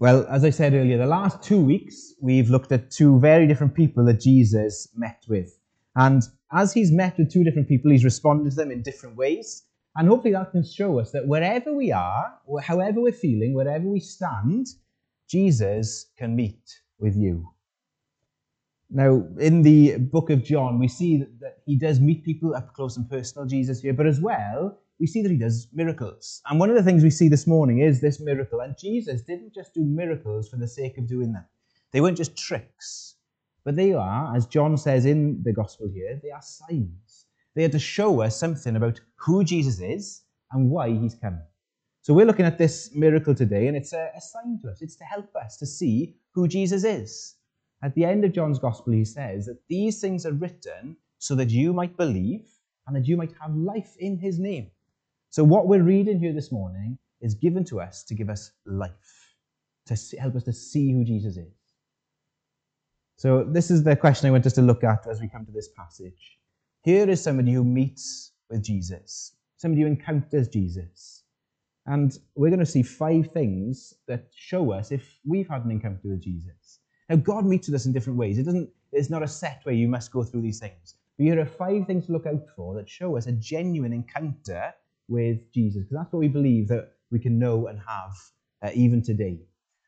Well, 0.00 0.26
as 0.30 0.44
I 0.44 0.50
said 0.50 0.74
earlier, 0.74 0.96
the 0.96 1.06
last 1.06 1.42
two 1.42 1.60
weeks 1.60 2.14
we've 2.20 2.50
looked 2.50 2.70
at 2.70 2.90
two 2.90 3.18
very 3.18 3.48
different 3.48 3.74
people 3.74 4.04
that 4.04 4.20
Jesus 4.20 4.88
met 4.94 5.24
with. 5.28 5.58
And 5.96 6.22
as 6.52 6.72
he's 6.72 6.92
met 6.92 7.18
with 7.18 7.32
two 7.32 7.42
different 7.42 7.66
people, 7.66 7.90
he's 7.90 8.04
responded 8.04 8.50
to 8.50 8.56
them 8.56 8.70
in 8.70 8.82
different 8.82 9.16
ways. 9.16 9.64
And 9.96 10.06
hopefully 10.06 10.34
that 10.34 10.52
can 10.52 10.64
show 10.64 11.00
us 11.00 11.10
that 11.10 11.26
wherever 11.26 11.72
we 11.72 11.90
are, 11.90 12.32
however 12.62 13.00
we're 13.00 13.10
feeling, 13.10 13.54
wherever 13.54 13.88
we 13.88 13.98
stand, 13.98 14.68
Jesus 15.28 16.06
can 16.16 16.36
meet 16.36 16.80
with 17.00 17.16
you. 17.16 17.48
Now, 18.90 19.26
in 19.38 19.62
the 19.62 19.98
book 19.98 20.30
of 20.30 20.44
John, 20.44 20.78
we 20.78 20.86
see 20.86 21.24
that 21.40 21.58
he 21.66 21.76
does 21.76 21.98
meet 21.98 22.24
people 22.24 22.54
up 22.54 22.72
close 22.72 22.96
and 22.96 23.10
personal, 23.10 23.46
Jesus 23.48 23.82
here, 23.82 23.92
but 23.92 24.06
as 24.06 24.20
well, 24.20 24.78
we 25.00 25.06
see 25.06 25.22
that 25.22 25.30
he 25.30 25.36
does 25.36 25.68
miracles. 25.72 26.42
And 26.48 26.58
one 26.58 26.70
of 26.70 26.76
the 26.76 26.82
things 26.82 27.02
we 27.02 27.10
see 27.10 27.28
this 27.28 27.46
morning 27.46 27.80
is 27.80 28.00
this 28.00 28.20
miracle. 28.20 28.60
And 28.60 28.76
Jesus 28.78 29.22
didn't 29.22 29.54
just 29.54 29.74
do 29.74 29.82
miracles 29.82 30.48
for 30.48 30.56
the 30.56 30.68
sake 30.68 30.98
of 30.98 31.08
doing 31.08 31.32
them, 31.32 31.44
they 31.92 32.00
weren't 32.00 32.16
just 32.16 32.36
tricks, 32.36 33.16
but 33.64 33.76
they 33.76 33.92
are, 33.92 34.34
as 34.36 34.46
John 34.46 34.76
says 34.76 35.06
in 35.06 35.42
the 35.42 35.52
gospel 35.52 35.88
here, 35.92 36.20
they 36.22 36.30
are 36.30 36.42
signs. 36.42 37.26
They 37.54 37.64
are 37.64 37.70
to 37.70 37.78
show 37.78 38.20
us 38.22 38.38
something 38.38 38.76
about 38.76 39.00
who 39.16 39.42
Jesus 39.42 39.80
is 39.80 40.22
and 40.52 40.70
why 40.70 40.90
he's 40.90 41.14
come. 41.14 41.40
So 42.02 42.14
we're 42.14 42.26
looking 42.26 42.46
at 42.46 42.56
this 42.56 42.94
miracle 42.94 43.34
today, 43.34 43.66
and 43.66 43.76
it's 43.76 43.92
a, 43.92 44.10
a 44.16 44.20
sign 44.20 44.58
to 44.62 44.70
us. 44.70 44.80
It's 44.80 44.96
to 44.96 45.04
help 45.04 45.34
us 45.36 45.56
to 45.58 45.66
see 45.66 46.16
who 46.32 46.48
Jesus 46.48 46.84
is. 46.84 47.34
At 47.82 47.94
the 47.94 48.04
end 48.04 48.24
of 48.24 48.32
John's 48.32 48.58
Gospel, 48.58 48.92
he 48.92 49.04
says 49.04 49.46
that 49.46 49.60
these 49.68 50.00
things 50.00 50.24
are 50.24 50.32
written 50.32 50.96
so 51.18 51.34
that 51.34 51.50
you 51.50 51.72
might 51.72 51.96
believe 51.96 52.46
and 52.86 52.96
that 52.96 53.06
you 53.06 53.16
might 53.16 53.34
have 53.40 53.54
life 53.54 53.94
in 53.98 54.18
his 54.18 54.38
name. 54.38 54.70
So, 55.30 55.44
what 55.44 55.68
we're 55.68 55.82
reading 55.82 56.18
here 56.18 56.32
this 56.32 56.50
morning 56.50 56.98
is 57.20 57.34
given 57.34 57.62
to 57.64 57.80
us 57.80 58.02
to 58.04 58.14
give 58.14 58.30
us 58.30 58.52
life, 58.64 59.34
to 59.86 59.96
help 60.18 60.36
us 60.36 60.44
to 60.44 60.52
see 60.52 60.92
who 60.92 61.04
Jesus 61.04 61.36
is. 61.36 61.52
So, 63.16 63.44
this 63.44 63.70
is 63.70 63.84
the 63.84 63.94
question 63.94 64.28
I 64.28 64.30
want 64.30 64.46
us 64.46 64.54
to 64.54 64.62
look 64.62 64.84
at 64.84 65.06
as 65.06 65.20
we 65.20 65.28
come 65.28 65.44
to 65.44 65.52
this 65.52 65.68
passage. 65.76 66.38
Here 66.82 67.08
is 67.10 67.22
somebody 67.22 67.52
who 67.52 67.62
meets 67.62 68.32
with 68.48 68.62
Jesus, 68.62 69.32
somebody 69.58 69.82
who 69.82 69.88
encounters 69.88 70.48
Jesus. 70.48 71.24
And 71.84 72.16
we're 72.34 72.50
going 72.50 72.60
to 72.60 72.66
see 72.66 72.82
five 72.82 73.30
things 73.32 73.94
that 74.06 74.28
show 74.34 74.72
us 74.72 74.92
if 74.92 75.18
we've 75.26 75.48
had 75.48 75.64
an 75.64 75.70
encounter 75.70 76.08
with 76.08 76.22
Jesus. 76.22 76.80
Now, 77.08 77.16
God 77.16 77.44
meets 77.44 77.68
with 77.68 77.74
us 77.74 77.86
in 77.86 77.92
different 77.92 78.18
ways. 78.18 78.38
It 78.38 78.44
doesn't, 78.44 78.70
it's 78.92 79.10
not 79.10 79.22
a 79.22 79.28
set 79.28 79.62
way 79.66 79.74
you 79.74 79.88
must 79.88 80.12
go 80.12 80.22
through 80.22 80.42
these 80.42 80.60
things. 80.60 80.94
But 81.16 81.24
here 81.24 81.40
are 81.40 81.46
five 81.46 81.86
things 81.86 82.06
to 82.06 82.12
look 82.12 82.26
out 82.26 82.46
for 82.54 82.74
that 82.74 82.88
show 82.88 83.16
us 83.16 83.26
a 83.26 83.32
genuine 83.32 83.92
encounter 83.92 84.72
with 85.08 85.38
Jesus, 85.52 85.82
because 85.82 85.96
that's 85.96 86.12
what 86.12 86.20
we 86.20 86.28
believe 86.28 86.68
that 86.68 86.92
we 87.10 87.18
can 87.18 87.38
know 87.38 87.66
and 87.66 87.78
have 87.78 88.12
uh, 88.62 88.70
even 88.74 89.02
today. 89.02 89.38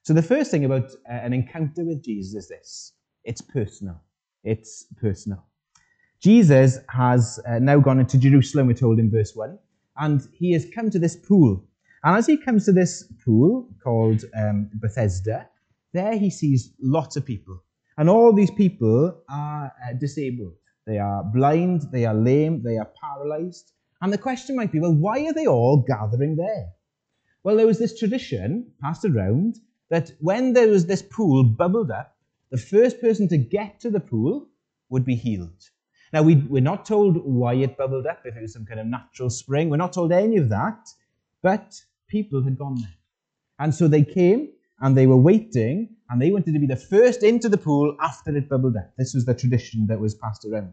So, 0.02 0.14
the 0.14 0.22
first 0.22 0.50
thing 0.50 0.64
about 0.64 0.90
uh, 1.08 1.12
an 1.12 1.32
encounter 1.32 1.84
with 1.84 2.02
Jesus 2.02 2.44
is 2.44 2.48
this 2.48 2.92
it's 3.24 3.42
personal. 3.42 4.00
It's 4.44 4.86
personal. 5.00 5.44
Jesus 6.22 6.78
has 6.88 7.40
uh, 7.48 7.58
now 7.58 7.78
gone 7.78 7.98
into 7.98 8.18
Jerusalem, 8.18 8.66
we're 8.66 8.74
told 8.74 8.98
in 8.98 9.10
verse 9.10 9.32
1, 9.34 9.58
and 9.98 10.20
he 10.32 10.52
has 10.52 10.66
come 10.74 10.90
to 10.90 10.98
this 10.98 11.16
pool. 11.16 11.64
And 12.04 12.16
as 12.16 12.26
he 12.26 12.36
comes 12.36 12.64
to 12.66 12.72
this 12.72 13.04
pool 13.24 13.68
called 13.82 14.24
um, 14.36 14.70
Bethesda, 14.74 15.48
there 15.92 16.16
he 16.16 16.30
sees 16.30 16.72
lots 16.80 17.16
of 17.16 17.24
people. 17.26 17.62
And 17.98 18.08
all 18.08 18.32
these 18.32 18.50
people 18.50 19.22
are 19.28 19.66
uh, 19.66 19.92
disabled. 19.98 20.54
They 20.86 20.98
are 20.98 21.22
blind, 21.22 21.82
they 21.92 22.06
are 22.06 22.14
lame, 22.14 22.62
they 22.62 22.78
are 22.78 22.90
paralyzed. 23.00 23.72
And 24.02 24.12
the 24.12 24.18
question 24.18 24.56
might 24.56 24.72
be 24.72 24.80
well, 24.80 24.94
why 24.94 25.26
are 25.26 25.32
they 25.32 25.46
all 25.46 25.84
gathering 25.86 26.36
there? 26.36 26.72
Well, 27.42 27.56
there 27.56 27.66
was 27.66 27.78
this 27.78 27.98
tradition 27.98 28.72
passed 28.82 29.04
around 29.04 29.56
that 29.88 30.12
when 30.20 30.52
there 30.52 30.68
was 30.68 30.86
this 30.86 31.02
pool 31.02 31.44
bubbled 31.44 31.90
up, 31.90 32.16
the 32.50 32.58
first 32.58 33.00
person 33.00 33.28
to 33.28 33.36
get 33.36 33.80
to 33.80 33.90
the 33.90 34.00
pool 34.00 34.48
would 34.88 35.04
be 35.04 35.14
healed. 35.14 35.70
Now, 36.12 36.22
we, 36.22 36.36
we're 36.36 36.62
not 36.62 36.84
told 36.84 37.24
why 37.24 37.54
it 37.54 37.76
bubbled 37.76 38.06
up, 38.06 38.22
if 38.24 38.36
it 38.36 38.42
was 38.42 38.52
some 38.52 38.66
kind 38.66 38.80
of 38.80 38.86
natural 38.86 39.30
spring. 39.30 39.70
We're 39.70 39.76
not 39.76 39.92
told 39.92 40.12
any 40.12 40.36
of 40.38 40.48
that, 40.48 40.88
but 41.42 41.80
people 42.08 42.42
had 42.42 42.58
gone 42.58 42.80
there. 42.80 42.94
And 43.60 43.74
so 43.74 43.86
they 43.86 44.02
came 44.02 44.48
and 44.80 44.96
they 44.96 45.06
were 45.06 45.16
waiting 45.16 45.90
and 46.08 46.20
they 46.20 46.32
wanted 46.32 46.54
to 46.54 46.58
be 46.58 46.66
the 46.66 46.76
first 46.76 47.22
into 47.22 47.48
the 47.48 47.58
pool 47.58 47.96
after 48.00 48.36
it 48.36 48.48
bubbled 48.48 48.76
up. 48.76 48.92
This 48.98 49.14
was 49.14 49.24
the 49.24 49.34
tradition 49.34 49.86
that 49.86 50.00
was 50.00 50.14
passed 50.14 50.44
around. 50.44 50.72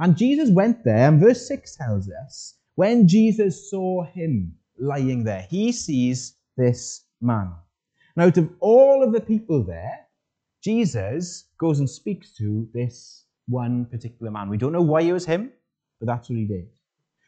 And 0.00 0.16
Jesus 0.16 0.50
went 0.50 0.82
there, 0.82 1.08
and 1.08 1.20
verse 1.20 1.46
6 1.46 1.76
tells 1.76 2.10
us 2.10 2.54
when 2.74 3.06
Jesus 3.06 3.70
saw 3.70 4.04
him 4.04 4.54
lying 4.78 5.22
there, 5.22 5.46
he 5.50 5.70
sees 5.72 6.36
this 6.56 7.04
man. 7.20 7.52
Now, 8.16 8.24
out 8.24 8.38
of 8.38 8.50
all 8.60 9.04
of 9.04 9.12
the 9.12 9.20
people 9.20 9.62
there, 9.62 10.06
Jesus 10.62 11.44
goes 11.58 11.80
and 11.80 11.88
speaks 11.88 12.34
to 12.38 12.66
this 12.72 13.26
one 13.46 13.84
particular 13.84 14.30
man. 14.30 14.48
We 14.48 14.56
don't 14.56 14.72
know 14.72 14.82
why 14.82 15.02
it 15.02 15.12
was 15.12 15.26
him, 15.26 15.52
but 15.98 16.06
that's 16.06 16.30
what 16.30 16.38
he 16.38 16.46
did. 16.46 16.68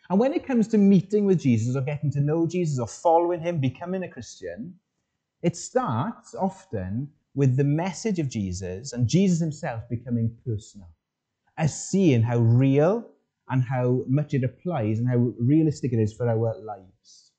And 0.08 0.18
when 0.18 0.32
it 0.32 0.46
comes 0.46 0.66
to 0.68 0.78
meeting 0.78 1.26
with 1.26 1.40
Jesus 1.40 1.76
or 1.76 1.82
getting 1.82 2.10
to 2.12 2.20
know 2.20 2.46
Jesus 2.46 2.78
or 2.78 2.88
following 2.88 3.40
him, 3.40 3.60
becoming 3.60 4.02
a 4.02 4.08
Christian, 4.08 4.74
it 5.42 5.56
starts 5.56 6.34
often 6.34 7.10
with 7.34 7.56
the 7.56 7.64
message 7.64 8.18
of 8.18 8.28
Jesus 8.28 8.92
and 8.92 9.08
Jesus 9.08 9.40
himself 9.40 9.82
becoming 9.88 10.34
personal, 10.46 10.88
as 11.58 11.88
seeing 11.88 12.22
how 12.22 12.38
real 12.38 13.08
and 13.48 13.62
how 13.62 14.04
much 14.08 14.34
it 14.34 14.44
applies 14.44 14.98
and 14.98 15.08
how 15.08 15.32
realistic 15.38 15.92
it 15.92 15.98
is 15.98 16.14
for 16.14 16.28
our 16.28 16.54
lives. 16.62 17.32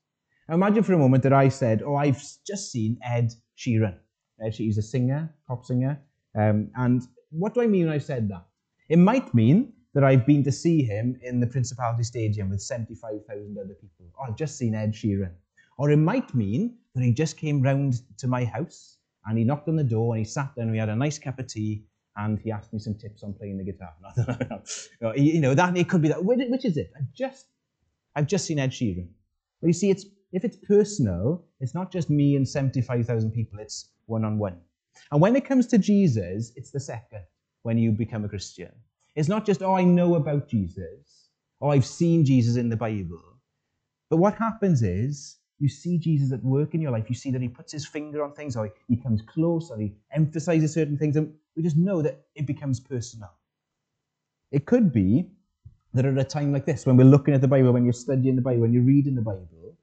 Now 0.48 0.54
imagine 0.54 0.82
for 0.82 0.92
a 0.92 0.98
moment 0.98 1.22
that 1.22 1.32
I 1.32 1.48
said, 1.48 1.82
Oh, 1.82 1.96
I've 1.96 2.22
just 2.46 2.70
seen 2.70 2.98
Ed 3.02 3.32
Sheeran. 3.56 3.96
Ed 4.40 4.50
Sheeran's 4.50 4.78
a 4.78 4.82
singer, 4.82 5.34
pop 5.48 5.64
singer. 5.64 6.00
Um, 6.36 6.70
and 6.76 7.02
what 7.30 7.54
do 7.54 7.62
I 7.62 7.66
mean 7.66 7.86
when 7.86 7.94
I 7.94 7.98
said 7.98 8.28
that? 8.28 8.44
It 8.88 8.98
might 8.98 9.32
mean 9.34 9.72
that 9.94 10.04
I've 10.04 10.26
been 10.26 10.44
to 10.44 10.52
see 10.52 10.82
him 10.82 11.18
in 11.22 11.40
the 11.40 11.46
Principality 11.46 12.02
Stadium 12.02 12.50
with 12.50 12.60
75,000 12.60 13.56
other 13.58 13.74
people. 13.74 14.06
Oh, 14.18 14.24
I've 14.28 14.36
just 14.36 14.58
seen 14.58 14.74
Ed 14.74 14.92
Sheeran. 14.92 15.32
Or 15.78 15.90
it 15.90 15.96
might 15.96 16.34
mean 16.34 16.76
that 16.94 17.02
he 17.02 17.12
just 17.12 17.36
came 17.36 17.62
round 17.62 18.02
to 18.18 18.28
my 18.28 18.44
house 18.44 18.98
and 19.26 19.38
he 19.38 19.44
knocked 19.44 19.68
on 19.68 19.76
the 19.76 19.84
door 19.84 20.14
and 20.14 20.24
he 20.24 20.30
sat 20.30 20.52
there 20.54 20.62
and 20.62 20.72
we 20.72 20.78
had 20.78 20.88
a 20.88 20.96
nice 20.96 21.18
cup 21.18 21.38
of 21.38 21.46
tea 21.46 21.84
and 22.16 22.38
he 22.38 22.52
asked 22.52 22.72
me 22.72 22.78
some 22.78 22.94
tips 22.94 23.22
on 23.22 23.34
playing 23.34 23.58
the 23.58 23.64
guitar. 23.64 23.94
Uh, 25.02 25.12
you 25.14 25.40
know, 25.40 25.54
that 25.54 25.76
it 25.76 25.88
could 25.88 26.00
be 26.00 26.08
that. 26.08 26.24
Which 26.24 26.64
is 26.64 26.76
it? 26.76 26.90
I've 26.96 27.12
just, 27.12 27.46
I've 28.14 28.26
just 28.26 28.46
seen 28.46 28.58
Ed 28.58 28.70
Sheeran. 28.70 29.08
But 29.60 29.66
you 29.66 29.72
see, 29.72 29.90
it's 29.90 30.06
if 30.32 30.44
it's 30.44 30.56
personal, 30.56 31.44
it's 31.60 31.74
not 31.74 31.92
just 31.92 32.10
me 32.10 32.36
and 32.36 32.48
75,000 32.48 33.30
people. 33.32 33.58
It's 33.58 33.90
one 34.06 34.24
on 34.24 34.38
one. 34.38 34.58
And 35.12 35.20
when 35.20 35.36
it 35.36 35.44
comes 35.44 35.66
to 35.68 35.78
Jesus, 35.78 36.52
it's 36.56 36.70
the 36.70 36.80
second. 36.80 37.24
When 37.62 37.78
you 37.78 37.92
become 37.92 38.24
a 38.24 38.28
Christian, 38.28 38.72
it's 39.16 39.28
not 39.28 39.46
just 39.46 39.62
oh 39.62 39.74
I 39.74 39.84
know 39.84 40.16
about 40.16 40.48
Jesus, 40.48 41.28
or 41.60 41.72
I've 41.72 41.86
seen 41.86 42.24
Jesus 42.24 42.56
in 42.56 42.68
the 42.68 42.76
Bible. 42.76 43.22
But 44.10 44.18
what 44.18 44.34
happens 44.34 44.82
is 44.82 45.36
you 45.58 45.68
see 45.68 45.98
Jesus 45.98 46.32
at 46.32 46.42
work 46.42 46.74
in 46.74 46.80
your 46.80 46.90
life. 46.90 47.06
You 47.08 47.14
see 47.14 47.30
that 47.30 47.40
he 47.40 47.48
puts 47.48 47.72
his 47.72 47.86
finger 47.86 48.22
on 48.24 48.32
things, 48.32 48.56
or 48.56 48.72
he 48.88 48.96
comes 48.96 49.22
close, 49.22 49.70
or 49.70 49.78
he 49.78 49.94
emphasizes 50.12 50.74
certain 50.74 50.98
things, 50.98 51.16
and 51.16 51.32
we 51.56 51.62
just 51.62 51.76
know 51.76 52.02
that 52.02 52.26
it 52.34 52.46
becomes 52.46 52.80
personal. 52.80 53.30
It 54.50 54.66
could 54.66 54.92
be 54.92 55.30
that 55.94 56.04
at 56.04 56.18
a 56.18 56.24
time 56.24 56.52
like 56.52 56.66
this, 56.66 56.86
when 56.86 56.96
we're 56.96 57.04
looking 57.04 57.34
at 57.34 57.40
the 57.40 57.48
Bible, 57.48 57.72
when 57.72 57.84
you're 57.84 57.92
studying 57.92 58.36
the 58.36 58.42
Bible, 58.42 58.62
when 58.62 58.72
you're 58.72 58.82
reading 58.82 59.14
the 59.14 59.22
Bible, 59.22 59.76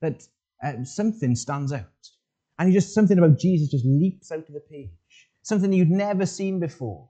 that 0.00 0.26
uh, 0.62 0.84
something 0.84 1.34
stands 1.34 1.72
out. 1.72 2.10
And 2.58 2.72
just 2.72 2.94
something 2.94 3.18
about 3.18 3.38
Jesus 3.38 3.68
just 3.68 3.84
leaps 3.84 4.32
out 4.32 4.48
of 4.48 4.54
the 4.54 4.60
page. 4.60 4.90
Something 5.42 5.72
you'd 5.72 5.90
never 5.90 6.24
seen 6.24 6.60
before. 6.60 7.08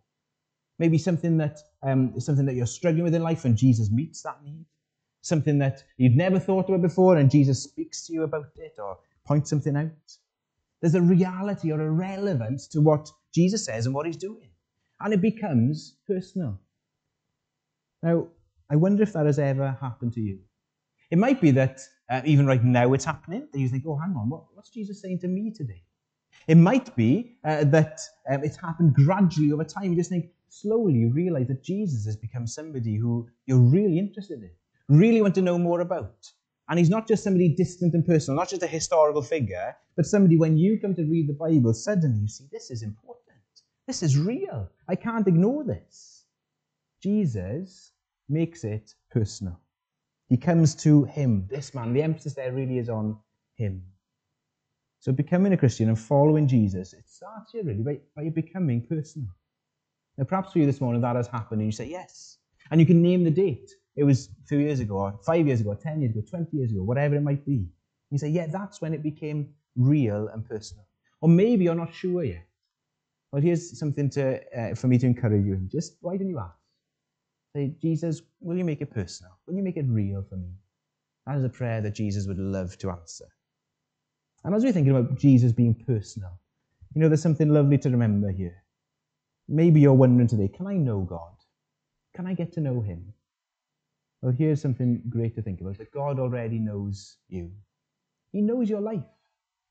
Maybe 0.79 0.99
something 0.99 1.37
that 1.39 1.59
um, 1.83 2.19
something 2.19 2.45
that 2.47 2.55
you're 2.55 2.67
struggling 2.67 3.05
with 3.05 3.15
in 3.15 3.23
life, 3.23 3.45
and 3.45 3.57
Jesus 3.57 3.91
meets 3.91 4.23
that 4.23 4.43
need 4.43 4.67
something 5.27 5.59
that 5.59 5.83
you've 5.97 6.17
never 6.17 6.39
thought 6.39 6.69
about 6.69 6.83
before, 6.83 7.17
and 7.17 7.31
Jesus 7.31 7.63
speaks 7.63 8.07
to 8.07 8.13
you 8.13 8.23
about 8.23 8.47
it 8.57 8.77
or 8.79 8.99
points 9.27 9.51
something 9.51 9.77
out. 9.77 9.91
There's 10.81 10.95
a 10.95 11.03
reality 11.03 11.73
or 11.73 11.81
a 11.81 11.91
relevance 11.91 12.69
to 12.69 12.81
what 12.81 13.09
Jesus 13.35 13.65
says 13.65 13.87
and 13.87 13.95
what 13.95 14.07
he's 14.07 14.17
doing. 14.17 14.51
And 15.01 15.13
it 15.13 15.21
becomes 15.21 15.97
personal. 16.07 16.59
Now, 18.03 18.29
I 18.71 18.77
wonder 18.77 19.03
if 19.03 19.13
that 19.13 19.27
has 19.27 19.39
ever 19.39 19.77
happened 19.81 20.13
to 20.15 20.21
you. 20.21 20.39
It 21.11 21.19
might 21.19 21.41
be 21.41 21.51
that 21.53 21.81
uh, 22.11 22.23
even 22.25 22.47
right 22.47 22.63
now 22.63 22.93
it's 22.93 23.05
happening, 23.05 23.49
that 23.53 23.59
you 23.59 23.69
think, 23.69 23.85
oh, 23.87 23.97
hang 23.97 24.15
on, 24.17 24.29
what, 24.29 24.45
what's 24.55 24.71
Jesus 24.71 25.01
saying 25.01 25.21
to 25.21 25.29
me 25.29 25.53
today? 25.53 25.83
It 26.47 26.57
might 26.57 26.95
be 26.95 27.39
uh, 27.45 27.65
that 27.65 28.01
um, 28.31 28.45
it's 28.45 28.57
happened 28.57 28.95
gradually 28.95 29.53
over 29.53 29.65
time. 29.65 29.91
You 29.91 29.97
just 29.97 30.11
think, 30.11 30.27
slowly 30.49 30.95
you 30.95 31.13
realize 31.13 31.49
that 31.49 31.63
Jesus 31.63 32.05
has 32.07 32.17
become 32.17 32.47
somebody 32.47 32.97
who 32.97 33.29
you're 33.47 33.59
really 33.59 33.99
interested 33.99 34.43
in 34.43 34.51
really 34.89 35.23
want 35.23 35.35
to 35.37 35.43
know 35.43 35.59
more 35.59 35.81
about. 35.81 36.31
And 36.69 36.79
he's 36.79 36.91
not 36.91 37.07
just 37.07 37.23
somebody 37.23 37.55
distant 37.55 37.95
and 37.95 38.05
personal, 38.05 38.37
not 38.37 38.49
just 38.49 38.63
a 38.63 38.67
historical 38.67 39.23
figure, 39.23 39.77
but 39.97 40.07
somebody 40.07 40.37
when 40.37 40.59
you 40.59 40.79
come 40.79 40.95
to 40.95 41.05
read 41.05 41.29
the 41.29 41.33
Bible, 41.33 41.73
suddenly 41.73 42.23
you 42.23 42.29
see 42.29 42.47
this 42.51 42.71
is 42.71 42.83
important. 42.83 43.17
This 43.87 44.03
is 44.03 44.19
real. 44.19 44.69
I 44.89 44.97
can't 44.97 45.29
ignore 45.29 45.63
this. 45.63 46.25
Jesus 47.01 47.93
makes 48.29 48.65
it 48.65 48.95
personal. 49.11 49.61
He 50.29 50.37
comes 50.37 50.75
to 50.77 51.05
him, 51.05 51.47
this 51.49 51.73
man. 51.73 51.93
The 51.93 52.03
emphasis 52.03 52.35
there 52.35 52.53
really 52.53 52.79
is 52.79 52.89
on 52.89 53.17
him. 53.55 53.83
So 54.99 55.13
becoming 55.13 55.53
a 55.53 55.57
Christian 55.57 55.89
and 55.89 55.99
following 55.99 56.49
Jesus, 56.49 56.93
it 56.93 57.09
starts 57.09 57.53
here 57.53 57.63
really 57.63 57.83
by, 57.83 58.01
by 58.17 58.29
becoming 58.31 58.85
personal. 58.85 59.29
Now, 60.19 60.25
perhaps 60.25 60.53
for 60.53 60.59
you 60.59 60.67
this 60.67 60.81
morning 60.81 61.01
that 61.03 61.15
has 61.15 61.29
happened 61.29 61.61
and 61.61 61.69
you 61.69 61.73
say 61.73 61.87
yes. 61.87 62.39
And 62.73 62.81
you 62.81 62.87
can 62.87 63.03
name 63.03 63.23
the 63.23 63.31
date. 63.31 63.71
It 63.97 64.05
was 64.05 64.29
a 64.45 64.47
few 64.47 64.59
years 64.59 64.81
ago, 64.81 64.97
or 64.97 65.19
five 65.25 65.47
years 65.47 65.61
ago, 65.61 65.71
or 65.71 65.77
10 65.77 66.03
years 66.03 66.13
ago, 66.13 66.23
20 66.29 66.57
years 66.57 66.71
ago, 66.71 66.83
whatever 66.83 67.17
it 67.17 67.23
might 67.23 67.45
be. 67.45 67.67
You 68.11 68.19
say, 68.19 68.29
yeah, 68.29 68.47
that's 68.47 68.81
when 68.81 68.95
it 68.95 69.03
became 69.03 69.55
real 69.75 70.29
and 70.29 70.45
personal. 70.45 70.85
Or 71.21 71.29
maybe 71.29 71.65
you're 71.65 71.75
not 71.75 71.93
sure 71.95 72.23
yet. 72.23 72.47
Well, 73.33 73.43
here's 73.43 73.79
something 73.79 74.11
to, 74.11 74.41
uh, 74.59 74.75
for 74.75 74.87
me 74.87 74.99
to 74.99 75.07
encourage 75.07 75.45
you. 75.45 75.57
Just 75.71 75.97
why 76.01 76.17
don't 76.17 76.29
you 76.29 76.39
ask? 76.39 76.57
Say, 77.55 77.75
Jesus, 77.81 78.23
will 78.41 78.57
you 78.57 78.65
make 78.65 78.81
it 78.81 78.91
personal? 78.91 79.33
Will 79.47 79.55
you 79.55 79.63
make 79.63 79.77
it 79.77 79.87
real 79.89 80.23
for 80.29 80.37
me? 80.37 80.51
That 81.27 81.39
is 81.39 81.45
a 81.45 81.49
prayer 81.49 81.81
that 81.81 81.95
Jesus 81.95 82.27
would 82.27 82.39
love 82.39 82.77
to 82.79 82.91
answer. 82.91 83.27
And 84.45 84.55
as 84.55 84.63
we're 84.63 84.73
thinking 84.73 84.97
about 84.97 85.19
Jesus 85.19 85.53
being 85.53 85.75
personal, 85.75 86.39
you 86.95 87.01
know, 87.01 87.09
there's 87.09 87.23
something 87.23 87.49
lovely 87.49 87.79
to 87.79 87.91
remember 87.91 88.31
here. 88.31 88.63
Maybe 89.49 89.81
you're 89.81 89.95
wondering 89.95 90.29
today, 90.29 90.49
can 90.49 90.67
I 90.67 90.75
know 90.75 91.01
God? 91.01 91.35
Can 92.15 92.27
I 92.27 92.35
get 92.35 92.53
to 92.53 92.61
know 92.61 92.81
Him? 92.81 93.13
Well, 94.23 94.33
here's 94.33 94.61
something 94.61 95.03
great 95.09 95.35
to 95.37 95.43
think 95.43 95.61
about 95.61 95.79
that 95.79 95.93
God 95.93 96.19
already 96.19 96.59
knows 96.59 97.17
you. 97.29 97.53
He 98.33 98.41
knows 98.43 98.69
your 98.69 98.81
life. 98.81 99.05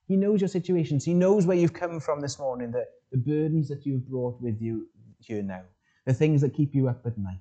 He 0.08 0.16
knows 0.16 0.40
your 0.40 0.48
situations. 0.48 1.04
He 1.04 1.14
knows 1.14 1.46
where 1.46 1.56
you've 1.56 1.72
come 1.72 1.98
from 2.00 2.20
this 2.20 2.38
morning, 2.38 2.70
the, 2.70 2.86
the 3.10 3.18
burdens 3.18 3.68
that 3.68 3.84
you've 3.84 4.08
brought 4.08 4.40
with 4.40 4.60
you 4.60 4.86
here 5.18 5.42
now, 5.42 5.62
the 6.04 6.14
things 6.14 6.40
that 6.42 6.54
keep 6.54 6.74
you 6.74 6.88
up 6.88 7.04
at 7.06 7.18
night. 7.18 7.40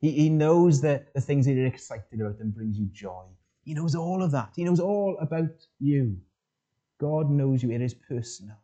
He, 0.00 0.10
he 0.10 0.28
knows 0.28 0.80
the, 0.80 1.04
the 1.14 1.20
things 1.20 1.46
that 1.46 1.52
you're 1.52 1.66
excited 1.66 2.20
about 2.20 2.38
and 2.40 2.54
brings 2.54 2.78
you 2.78 2.86
joy. 2.92 3.24
He 3.64 3.74
knows 3.74 3.94
all 3.94 4.22
of 4.22 4.30
that. 4.32 4.52
He 4.54 4.64
knows 4.64 4.80
all 4.80 5.16
about 5.20 5.66
you. 5.78 6.18
God 7.00 7.30
knows 7.30 7.62
you. 7.62 7.70
It 7.70 7.80
is 7.80 7.94
personal. 7.94 8.56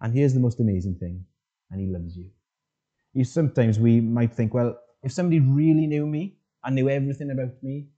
And 0.00 0.14
here's 0.14 0.34
the 0.34 0.40
most 0.40 0.60
amazing 0.60 0.96
thing, 0.96 1.24
and 1.70 1.80
He 1.80 1.86
loves 1.86 2.16
you. 2.16 2.30
you. 3.12 3.24
Sometimes 3.24 3.78
we 3.78 4.00
might 4.00 4.32
think, 4.32 4.54
well, 4.54 4.78
if 5.02 5.12
somebody 5.12 5.40
really 5.40 5.86
knew 5.86 6.06
me 6.06 6.36
and 6.64 6.74
knew 6.74 6.88
everything 6.88 7.30
about 7.30 7.62
me, 7.62 7.88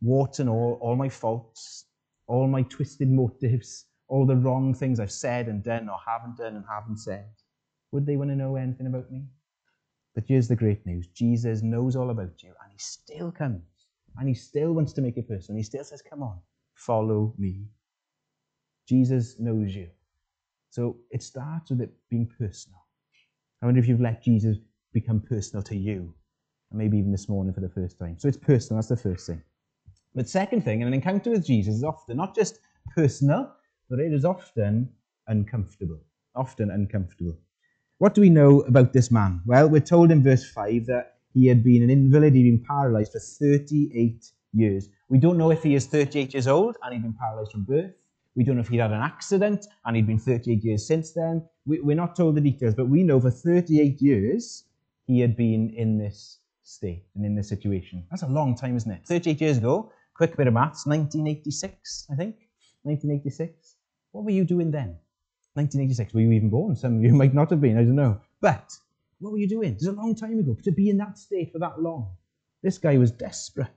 warts 0.00 0.38
and 0.38 0.48
all, 0.48 0.78
all 0.80 0.96
my 0.96 1.08
faults, 1.08 1.86
all 2.26 2.46
my 2.46 2.62
twisted 2.62 3.10
motives, 3.10 3.86
all 4.08 4.26
the 4.26 4.36
wrong 4.36 4.74
things 4.74 5.00
I've 5.00 5.12
said 5.12 5.48
and 5.48 5.62
done 5.62 5.88
or 5.88 5.98
haven't 6.06 6.36
done 6.36 6.56
and 6.56 6.64
haven't 6.68 6.98
said, 6.98 7.26
would 7.94 8.06
they 8.06 8.16
want 8.16 8.30
to 8.30 8.36
know 8.36 8.56
anything 8.56 8.88
about 8.88 9.10
me? 9.12 9.22
But 10.16 10.24
here's 10.26 10.48
the 10.48 10.56
great 10.56 10.84
news 10.84 11.06
Jesus 11.08 11.62
knows 11.62 11.94
all 11.94 12.10
about 12.10 12.42
you, 12.42 12.52
and 12.62 12.72
He 12.72 12.78
still 12.78 13.30
comes, 13.30 13.62
and 14.18 14.28
He 14.28 14.34
still 14.34 14.72
wants 14.72 14.92
to 14.94 15.00
make 15.00 15.16
it 15.16 15.28
personal. 15.28 15.58
He 15.58 15.62
still 15.62 15.84
says, 15.84 16.02
Come 16.02 16.22
on, 16.22 16.40
follow 16.74 17.34
me. 17.38 17.66
Jesus 18.88 19.38
knows 19.38 19.74
you. 19.74 19.88
So 20.70 20.96
it 21.12 21.22
starts 21.22 21.70
with 21.70 21.82
it 21.82 21.92
being 22.10 22.28
personal. 22.38 22.80
I 23.62 23.66
wonder 23.66 23.80
if 23.80 23.86
you've 23.86 24.00
let 24.00 24.24
Jesus 24.24 24.58
become 24.92 25.20
personal 25.20 25.62
to 25.62 25.76
you, 25.76 26.12
maybe 26.74 26.98
even 26.98 27.12
this 27.12 27.28
morning 27.28 27.52
for 27.54 27.60
the 27.60 27.68
first 27.68 27.98
time. 27.98 28.16
So 28.18 28.28
it's 28.28 28.36
personal, 28.36 28.78
that's 28.78 28.88
the 28.88 28.96
first 28.96 29.26
thing. 29.26 29.42
But 30.14 30.28
second 30.28 30.62
thing, 30.62 30.82
an 30.82 30.92
encounter 30.92 31.30
with 31.30 31.46
Jesus 31.46 31.76
is 31.76 31.84
often 31.84 32.16
not 32.16 32.34
just 32.34 32.60
personal, 32.94 33.52
but 33.90 33.98
it 33.98 34.12
is 34.12 34.24
often 34.24 34.88
uncomfortable. 35.26 36.00
Often 36.34 36.70
uncomfortable. 36.70 37.36
What 37.98 38.14
do 38.14 38.20
we 38.20 38.30
know 38.30 38.60
about 38.62 38.92
this 38.92 39.10
man? 39.10 39.40
Well, 39.46 39.68
we're 39.68 39.80
told 39.80 40.10
in 40.10 40.22
verse 40.22 40.44
5 40.50 40.86
that 40.86 41.14
he 41.32 41.46
had 41.46 41.64
been 41.64 41.82
an 41.82 41.90
invalid, 41.90 42.34
he'd 42.34 42.44
been 42.44 42.64
paralyzed 42.64 43.12
for 43.12 43.18
38 43.18 44.30
years. 44.52 44.88
We 45.08 45.18
don't 45.18 45.38
know 45.38 45.50
if 45.50 45.62
he 45.62 45.74
is 45.74 45.86
38 45.86 46.32
years 46.32 46.46
old 46.46 46.76
and 46.82 46.92
he'd 46.92 47.02
been 47.02 47.14
paralyzed 47.14 47.52
from 47.52 47.64
birth. 47.64 47.92
We 48.36 48.44
don't 48.44 48.56
know 48.56 48.62
if 48.62 48.68
he'd 48.68 48.80
had 48.80 48.92
an 48.92 49.00
accident 49.00 49.66
and 49.84 49.96
he'd 49.96 50.06
been 50.06 50.18
38 50.18 50.64
years 50.64 50.86
since 50.86 51.12
then. 51.12 51.48
We, 51.66 51.80
are 51.92 51.96
not 51.96 52.16
told 52.16 52.36
the 52.36 52.40
details, 52.40 52.74
but 52.74 52.88
we 52.88 53.02
know 53.02 53.20
for 53.20 53.30
38 53.30 54.00
years 54.00 54.64
he 55.06 55.20
had 55.20 55.36
been 55.36 55.70
in 55.76 55.98
this 55.98 56.38
state 56.64 57.04
and 57.14 57.24
in 57.24 57.34
this 57.34 57.48
situation. 57.48 58.04
That's 58.10 58.22
a 58.22 58.28
long 58.28 58.56
time, 58.56 58.76
isn't 58.76 58.90
it? 58.90 59.06
38 59.06 59.40
years 59.40 59.58
ago, 59.58 59.92
quick 60.14 60.36
bit 60.36 60.46
of 60.46 60.54
maths, 60.54 60.86
1986, 60.86 62.08
I 62.10 62.16
think. 62.16 62.36
1986. 62.82 63.76
What 64.12 64.24
were 64.24 64.30
you 64.30 64.44
doing 64.44 64.70
then? 64.70 64.96
1986. 65.54 66.12
Were 66.14 66.20
you 66.20 66.32
even 66.32 66.50
born? 66.50 66.74
Some 66.74 66.96
of 66.96 67.02
you 67.02 67.12
might 67.22 67.34
not 67.34 67.50
have 67.50 67.60
been, 67.60 67.78
I 67.78 67.84
don't 67.84 67.94
know. 67.94 68.20
But 68.40 68.72
what 69.20 69.32
were 69.32 69.38
you 69.38 69.48
doing? 69.48 69.74
It's 69.74 69.86
a 69.86 69.92
long 69.92 70.14
time 70.14 70.38
ago. 70.38 70.56
To 70.64 70.72
be 70.72 70.90
in 70.90 70.98
that 70.98 71.18
state 71.18 71.52
for 71.52 71.58
that 71.60 71.80
long. 71.80 72.10
This 72.62 72.78
guy 72.78 72.98
was 72.98 73.10
desperate. 73.10 73.68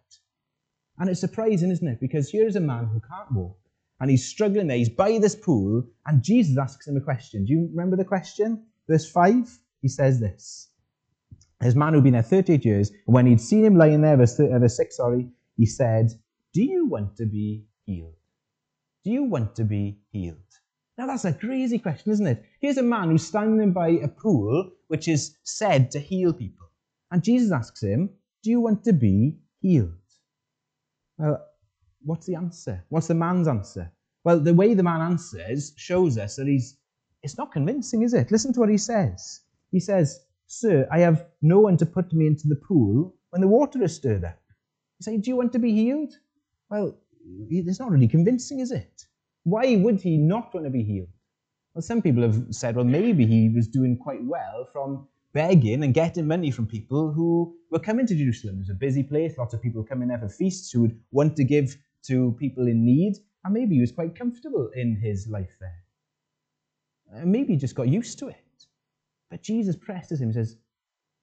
And 0.97 1.09
it's 1.09 1.19
surprising, 1.19 1.71
isn't 1.71 1.87
it? 1.87 1.99
Because 1.99 2.29
here 2.29 2.47
is 2.47 2.55
a 2.55 2.61
man 2.61 2.85
who 2.85 2.99
can't 2.99 3.31
walk 3.31 3.57
and 3.99 4.09
he's 4.09 4.27
struggling 4.27 4.67
there. 4.67 4.77
He's 4.77 4.89
by 4.89 5.17
this 5.19 5.35
pool, 5.35 5.83
and 6.05 6.23
Jesus 6.23 6.57
asks 6.57 6.87
him 6.87 6.97
a 6.97 7.01
question. 7.01 7.45
Do 7.45 7.53
you 7.53 7.69
remember 7.71 7.95
the 7.95 8.05
question? 8.05 8.63
Verse 8.87 9.09
5, 9.09 9.59
he 9.81 9.87
says 9.87 10.19
this. 10.19 10.69
This 11.59 11.75
man 11.75 11.93
who'd 11.93 12.03
been 12.03 12.13
there 12.13 12.21
38 12.21 12.63
years, 12.63 12.89
and 12.89 13.13
when 13.13 13.25
he'd 13.25 13.41
seen 13.41 13.65
him 13.65 13.75
lying 13.75 14.01
there, 14.01 14.15
verse, 14.15 14.39
uh, 14.39 14.59
verse 14.59 14.77
6, 14.77 14.97
sorry, 14.97 15.29
he 15.55 15.65
said, 15.65 16.11
Do 16.53 16.63
you 16.63 16.85
want 16.85 17.17
to 17.17 17.25
be 17.25 17.65
healed? 17.85 18.13
Do 19.03 19.11
you 19.11 19.23
want 19.23 19.55
to 19.55 19.63
be 19.63 19.99
healed? 20.11 20.37
Now 20.97 21.07
that's 21.07 21.25
a 21.25 21.33
crazy 21.33 21.79
question, 21.79 22.11
isn't 22.11 22.27
it? 22.27 22.43
Here's 22.59 22.77
a 22.77 22.83
man 22.83 23.09
who's 23.09 23.25
standing 23.25 23.71
by 23.71 23.89
a 23.89 24.07
pool 24.07 24.71
which 24.87 25.07
is 25.07 25.35
said 25.43 25.91
to 25.91 25.99
heal 25.99 26.33
people. 26.33 26.67
And 27.11 27.23
Jesus 27.23 27.51
asks 27.51 27.81
him, 27.81 28.09
Do 28.43 28.49
you 28.49 28.59
want 28.59 28.83
to 28.83 28.93
be 28.93 29.37
healed? 29.61 29.93
Well, 31.17 31.43
what's 32.03 32.25
the 32.25 32.35
answer? 32.35 32.83
What's 32.89 33.07
the 33.07 33.15
man's 33.15 33.47
answer? 33.47 33.91
Well, 34.23 34.39
the 34.39 34.53
way 34.53 34.73
the 34.73 34.83
man 34.83 35.01
answers 35.01 35.73
shows 35.77 36.17
us 36.17 36.35
that 36.35 36.47
he's 36.47 36.77
it's 37.23 37.37
not 37.37 37.51
convincing, 37.51 38.03
is 38.03 38.13
it? 38.13 38.31
Listen 38.31 38.53
to 38.53 38.59
what 38.59 38.69
he 38.69 38.77
says. 38.77 39.41
He 39.71 39.79
says, 39.79 40.19
Sir, 40.47 40.87
I 40.91 40.99
have 40.99 41.25
no 41.41 41.59
one 41.59 41.77
to 41.77 41.85
put 41.85 42.13
me 42.13 42.25
into 42.25 42.47
the 42.47 42.55
pool 42.55 43.13
when 43.29 43.41
the 43.41 43.47
water 43.47 43.83
is 43.83 43.95
stirred 43.95 44.23
up. 44.23 44.39
You 44.99 45.03
say, 45.03 45.17
Do 45.17 45.29
you 45.29 45.35
want 45.35 45.51
to 45.53 45.59
be 45.59 45.73
healed? 45.73 46.13
Well, 46.69 46.97
it's 47.49 47.79
not 47.79 47.91
really 47.91 48.07
convincing, 48.07 48.59
is 48.59 48.71
it? 48.71 49.05
Why 49.43 49.75
would 49.75 50.01
he 50.01 50.17
not 50.17 50.53
want 50.53 50.65
to 50.65 50.69
be 50.69 50.83
healed? 50.83 51.09
Well, 51.73 51.81
some 51.81 52.01
people 52.01 52.23
have 52.23 52.43
said, 52.49 52.75
well, 52.75 52.85
maybe 52.85 53.25
he 53.25 53.49
was 53.49 53.67
doing 53.67 53.97
quite 53.97 54.23
well 54.23 54.67
from 54.71 55.07
begging 55.33 55.83
and 55.83 55.93
getting 55.93 56.25
money 56.25 56.49
from 56.49 56.65
people 56.65 57.13
who 57.13 57.55
were 57.69 57.79
coming 57.79 58.07
to 58.07 58.15
Jerusalem. 58.15 58.55
It 58.55 58.59
was 58.59 58.69
a 58.69 58.73
busy 58.73 59.03
place, 59.03 59.37
lots 59.37 59.53
of 59.53 59.61
people 59.61 59.83
coming 59.83 60.07
there 60.07 60.17
for 60.17 60.29
feasts 60.29 60.71
who 60.71 60.81
would 60.81 60.99
want 61.11 61.35
to 61.35 61.43
give 61.43 61.77
to 62.07 62.35
people 62.39 62.67
in 62.67 62.83
need, 62.83 63.17
and 63.43 63.53
maybe 63.53 63.75
he 63.75 63.81
was 63.81 63.91
quite 63.91 64.17
comfortable 64.17 64.69
in 64.75 64.95
his 64.95 65.27
life 65.27 65.55
there. 65.59 65.83
And 67.13 67.31
maybe 67.31 67.53
he 67.53 67.59
just 67.59 67.75
got 67.75 67.87
used 67.87 68.17
to 68.19 68.29
it. 68.29 68.46
But 69.29 69.43
Jesus 69.43 69.75
presses 69.75 70.21
him 70.21 70.29
and 70.29 70.35
says, 70.35 70.55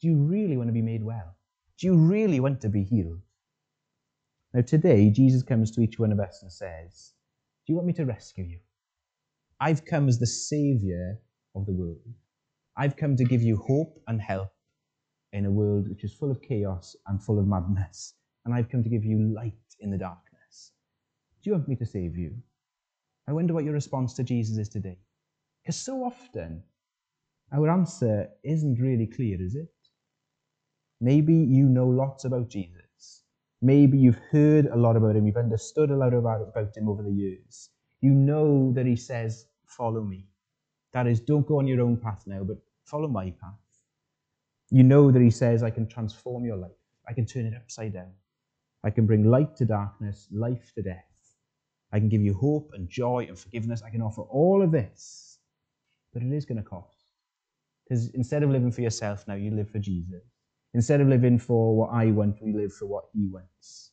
Do 0.00 0.08
you 0.08 0.16
really 0.16 0.56
want 0.56 0.68
to 0.68 0.72
be 0.72 0.82
made 0.82 1.02
well? 1.02 1.36
Do 1.78 1.86
you 1.86 1.96
really 1.96 2.40
want 2.40 2.60
to 2.60 2.68
be 2.68 2.84
healed? 2.84 3.20
Now, 4.52 4.60
today, 4.60 5.10
Jesus 5.10 5.42
comes 5.42 5.70
to 5.72 5.80
each 5.80 5.98
one 5.98 6.12
of 6.12 6.20
us 6.20 6.42
and 6.42 6.52
says, 6.52 7.12
Do 7.66 7.72
you 7.72 7.76
want 7.76 7.88
me 7.88 7.92
to 7.94 8.04
rescue 8.04 8.44
you? 8.44 8.58
I've 9.60 9.84
come 9.84 10.08
as 10.08 10.18
the 10.18 10.26
Saviour 10.26 11.18
of 11.54 11.66
the 11.66 11.72
world. 11.72 12.14
I've 12.76 12.96
come 12.96 13.16
to 13.16 13.24
give 13.24 13.42
you 13.42 13.56
hope 13.56 14.00
and 14.06 14.20
help 14.20 14.52
in 15.32 15.46
a 15.46 15.50
world 15.50 15.88
which 15.88 16.04
is 16.04 16.12
full 16.12 16.30
of 16.30 16.42
chaos 16.42 16.94
and 17.06 17.22
full 17.22 17.38
of 17.38 17.46
madness. 17.46 18.14
And 18.44 18.54
I've 18.54 18.68
come 18.68 18.82
to 18.82 18.88
give 18.88 19.04
you 19.04 19.34
light 19.34 19.54
in 19.80 19.90
the 19.90 19.98
darkness. 19.98 20.72
Do 21.42 21.50
you 21.50 21.54
want 21.54 21.68
me 21.68 21.76
to 21.76 21.86
save 21.86 22.16
you? 22.16 22.36
I 23.26 23.32
wonder 23.32 23.54
what 23.54 23.64
your 23.64 23.72
response 23.72 24.14
to 24.14 24.22
Jesus 24.22 24.58
is 24.58 24.68
today. 24.68 24.98
Because 25.62 25.76
so 25.76 26.04
often, 26.04 26.62
our 27.54 27.70
answer 27.70 28.28
isn't 28.42 28.80
really 28.80 29.06
clear, 29.06 29.40
is 29.40 29.54
it? 29.54 29.68
Maybe 31.00 31.34
you 31.34 31.68
know 31.68 31.86
lots 31.86 32.24
about 32.24 32.48
Jesus. 32.48 33.22
Maybe 33.62 33.96
you've 33.96 34.20
heard 34.30 34.66
a 34.66 34.76
lot 34.76 34.96
about 34.96 35.16
him. 35.16 35.26
You've 35.26 35.36
understood 35.36 35.90
a 35.90 35.96
lot 35.96 36.12
about, 36.12 36.48
about 36.48 36.76
him 36.76 36.88
over 36.88 37.02
the 37.02 37.12
years. 37.12 37.70
You 38.00 38.10
know 38.10 38.72
that 38.72 38.86
he 38.86 38.96
says, 38.96 39.46
Follow 39.66 40.02
me. 40.02 40.26
That 40.92 41.06
is, 41.06 41.20
don't 41.20 41.46
go 41.46 41.58
on 41.58 41.66
your 41.66 41.80
own 41.80 41.96
path 41.96 42.22
now, 42.26 42.44
but 42.44 42.58
follow 42.84 43.08
my 43.08 43.30
path. 43.40 43.54
You 44.70 44.82
know 44.82 45.10
that 45.10 45.22
he 45.22 45.30
says, 45.30 45.62
I 45.62 45.70
can 45.70 45.88
transform 45.88 46.44
your 46.44 46.56
life. 46.56 46.70
I 47.08 47.12
can 47.12 47.26
turn 47.26 47.46
it 47.46 47.54
upside 47.56 47.94
down. 47.94 48.12
I 48.84 48.90
can 48.90 49.06
bring 49.06 49.24
light 49.24 49.56
to 49.56 49.64
darkness, 49.64 50.28
life 50.30 50.72
to 50.74 50.82
death. 50.82 51.04
I 51.92 51.98
can 51.98 52.08
give 52.08 52.20
you 52.20 52.34
hope 52.34 52.70
and 52.74 52.88
joy 52.88 53.26
and 53.28 53.38
forgiveness. 53.38 53.82
I 53.82 53.90
can 53.90 54.02
offer 54.02 54.22
all 54.22 54.62
of 54.62 54.70
this. 54.70 55.38
But 56.12 56.22
it 56.22 56.32
is 56.32 56.44
going 56.44 56.58
to 56.58 56.68
cost. 56.68 56.93
Because 57.84 58.08
instead 58.10 58.42
of 58.42 58.50
living 58.50 58.72
for 58.72 58.80
yourself 58.80 59.26
now, 59.28 59.34
you 59.34 59.50
live 59.50 59.70
for 59.70 59.78
Jesus. 59.78 60.22
Instead 60.72 61.00
of 61.00 61.08
living 61.08 61.38
for 61.38 61.76
what 61.76 61.90
I 61.92 62.06
want, 62.06 62.42
we 62.42 62.52
live 62.52 62.72
for 62.72 62.86
what 62.86 63.04
he 63.12 63.26
wants. 63.26 63.92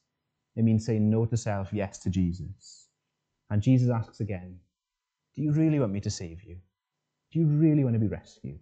It 0.55 0.63
means 0.63 0.85
saying 0.85 1.09
no 1.09 1.25
to 1.25 1.37
self, 1.37 1.71
yes 1.71 1.99
to 1.99 2.09
Jesus. 2.09 2.87
And 3.49 3.61
Jesus 3.61 3.89
asks 3.89 4.19
again, 4.19 4.57
Do 5.35 5.41
you 5.41 5.51
really 5.51 5.79
want 5.79 5.91
me 5.91 5.99
to 6.01 6.09
save 6.09 6.43
you? 6.43 6.57
Do 7.31 7.39
you 7.39 7.45
really 7.45 7.83
want 7.83 7.95
to 7.95 7.99
be 7.99 8.07
rescued? 8.07 8.59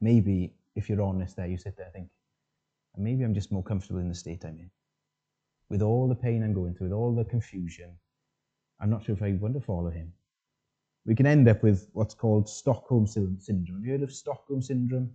Maybe, 0.00 0.54
if 0.74 0.88
you're 0.88 1.02
honest 1.02 1.36
there, 1.36 1.46
you 1.46 1.58
sit 1.58 1.76
there 1.76 1.86
and 1.86 1.94
think, 1.94 2.08
maybe 2.96 3.24
I'm 3.24 3.34
just 3.34 3.52
more 3.52 3.62
comfortable 3.62 4.00
in 4.00 4.08
the 4.08 4.14
state 4.14 4.44
I'm 4.44 4.58
in 4.58 4.70
with 5.72 5.80
all 5.80 6.06
the 6.06 6.14
pain 6.14 6.42
I'm 6.44 6.52
going 6.52 6.74
through, 6.74 6.88
with 6.88 6.92
all 6.92 7.14
the 7.14 7.24
confusion, 7.24 7.96
I'm 8.78 8.90
not 8.90 9.02
sure 9.02 9.14
if 9.14 9.22
I 9.22 9.32
want 9.40 9.54
to 9.54 9.60
follow 9.60 9.88
him. 9.88 10.12
we 11.04 11.14
can 11.14 11.26
end 11.26 11.48
up 11.48 11.62
with 11.62 11.88
what's 11.94 12.14
called 12.14 12.48
Stockholm 12.48 13.06
Syndrome. 13.06 13.78
Have 13.78 13.84
you 13.84 13.92
heard 13.92 14.02
of 14.02 14.12
Stockholm 14.12 14.62
Syndrome? 14.62 15.10